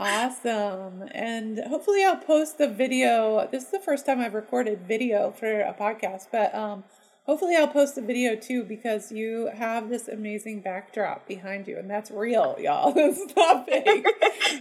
[0.00, 1.08] awesome.
[1.12, 3.48] And hopefully I'll post the video.
[3.50, 6.84] This is the first time I've recorded video for a podcast, but um
[7.26, 11.88] hopefully I'll post the video too because you have this amazing backdrop behind you and
[11.88, 12.92] that's real, y'all.
[12.94, 14.06] That's not fake.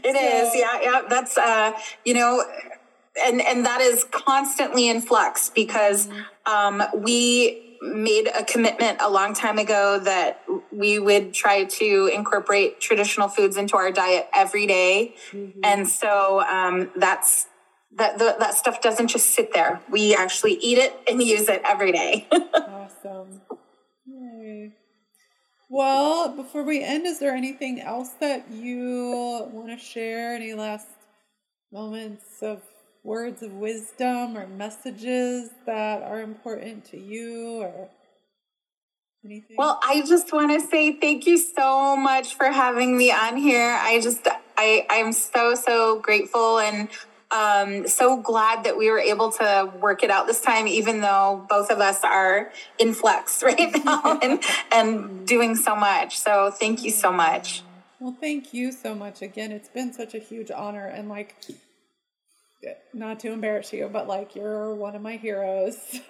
[0.06, 1.02] It is, So- yeah, yeah.
[1.10, 1.74] That's uh,
[2.06, 2.44] you know,
[3.22, 6.08] and and that is constantly in flux because
[6.46, 12.80] um, we made a commitment a long time ago that we would try to incorporate
[12.80, 15.16] traditional foods into our diet every day.
[15.64, 17.48] and so um, that's
[17.98, 19.82] that the, that stuff doesn't just sit there.
[19.90, 22.28] We actually eat it and use it every day.
[23.06, 23.42] Awesome.
[24.06, 24.74] Yay.
[25.70, 30.36] Well, before we end, is there anything else that you want to share?
[30.36, 30.88] Any last
[31.72, 32.62] moments of
[33.04, 37.90] words of wisdom or messages that are important to you or
[39.26, 39.58] anything?
[39.58, 43.78] Well, I just want to say thank you so much for having me on here.
[43.80, 44.28] I just,
[44.58, 46.88] I, I'm so, so grateful and
[47.32, 51.46] um, so glad that we were able to work it out this time, even though
[51.50, 54.42] both of us are in flux right now and,
[54.72, 56.20] and doing so much.
[56.20, 57.64] So thank you so much.
[58.00, 59.22] Well, thank you so much.
[59.22, 61.36] Again, it's been such a huge honor and like
[62.94, 66.00] not to embarrass you, but like you're one of my heroes.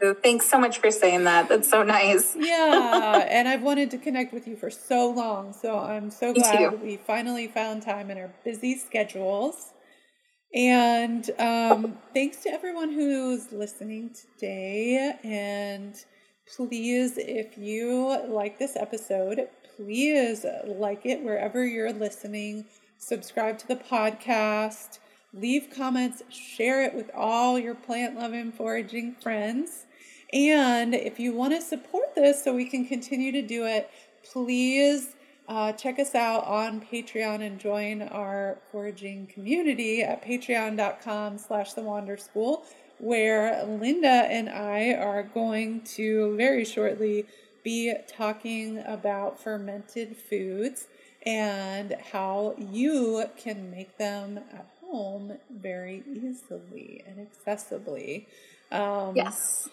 [0.00, 1.48] So Thanks so much for saying that.
[1.50, 2.34] That's so nice.
[2.38, 5.52] yeah, and I've wanted to connect with you for so long.
[5.52, 6.76] So I'm so Me glad too.
[6.82, 9.74] we finally found time in our busy schedules.
[10.54, 15.12] And um, thanks to everyone who's listening today.
[15.22, 15.94] And
[16.56, 22.64] please, if you like this episode, please like it wherever you're listening.
[22.96, 24.98] Subscribe to the podcast.
[25.34, 26.22] Leave comments.
[26.30, 29.84] Share it with all your plant loving foraging friends.
[30.32, 33.90] And if you want to support this so we can continue to do it,
[34.32, 35.14] please
[35.48, 41.82] uh, check us out on Patreon and join our foraging community at patreon.com slash the
[41.82, 42.64] wander school,
[42.98, 47.26] where Linda and I are going to very shortly
[47.62, 50.86] be talking about fermented foods
[51.26, 58.26] and how you can make them at home very easily and accessibly.
[58.70, 59.68] Um, Yes.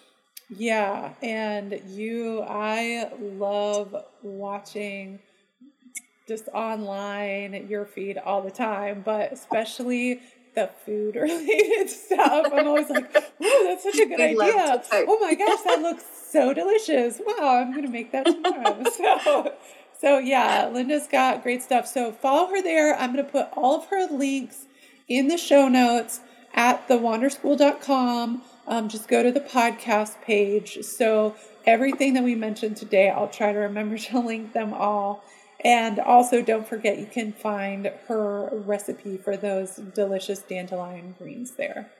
[0.49, 5.19] yeah, and you, I love watching
[6.27, 10.21] just online your feed all the time, but especially
[10.55, 12.47] the food related stuff.
[12.51, 14.83] I'm always like, oh, that's such a good idea!
[14.91, 17.21] Oh my gosh, that looks so delicious!
[17.23, 19.53] Wow, I'm gonna make that tomorrow." so,
[19.99, 21.85] so yeah, Linda's got great stuff.
[21.85, 22.95] So follow her there.
[22.95, 24.65] I'm gonna put all of her links
[25.07, 26.21] in the show notes.
[26.53, 28.41] at thewanderschool.com.
[28.67, 30.79] Um, just go to the podcast page.
[30.81, 35.23] So everything that we mentioned today, I'll try to remember to link them all.
[35.63, 41.91] And also, don't forget you can find her recipe for those delicious dandelion greens there.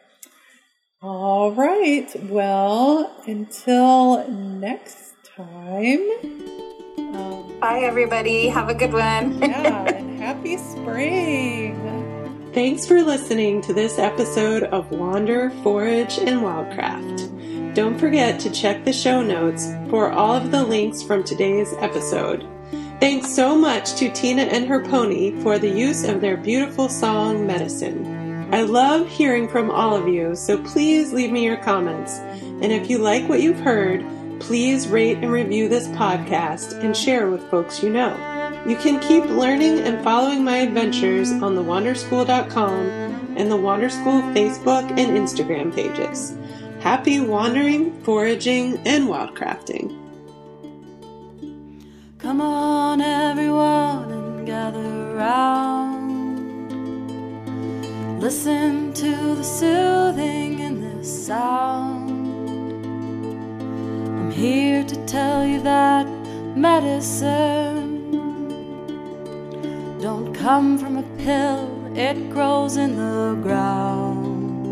[1.01, 2.09] All right.
[2.23, 5.99] Well, until next time.
[6.97, 8.47] Um, Bye, everybody.
[8.47, 9.39] Have a good one.
[9.41, 12.00] yeah, and happy spring.
[12.53, 17.73] Thanks for listening to this episode of Wander, Forage, and Wildcraft.
[17.73, 22.45] Don't forget to check the show notes for all of the links from today's episode.
[22.99, 27.47] Thanks so much to Tina and her pony for the use of their beautiful song,
[27.47, 28.53] Medicine.
[28.53, 32.17] I love hearing from all of you, so please leave me your comments.
[32.17, 34.05] And if you like what you've heard,
[34.41, 38.40] please rate and review this podcast and share with folks you know.
[38.67, 44.87] You can keep learning and following my adventures on thewanderschool.com and the Wander School Facebook
[44.99, 46.37] and Instagram pages.
[46.79, 49.97] Happy wandering, foraging, and wildcrafting.
[52.19, 56.39] Come on, everyone, and gather round.
[58.21, 62.11] Listen to the soothing in this sound.
[64.19, 66.05] I'm here to tell you that
[66.55, 67.80] medicine
[70.01, 74.65] don't come from a pill, it grows in the ground.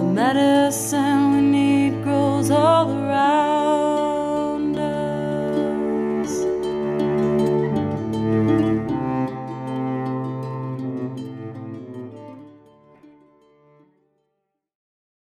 [0.00, 3.97] The medicine we need grows all around.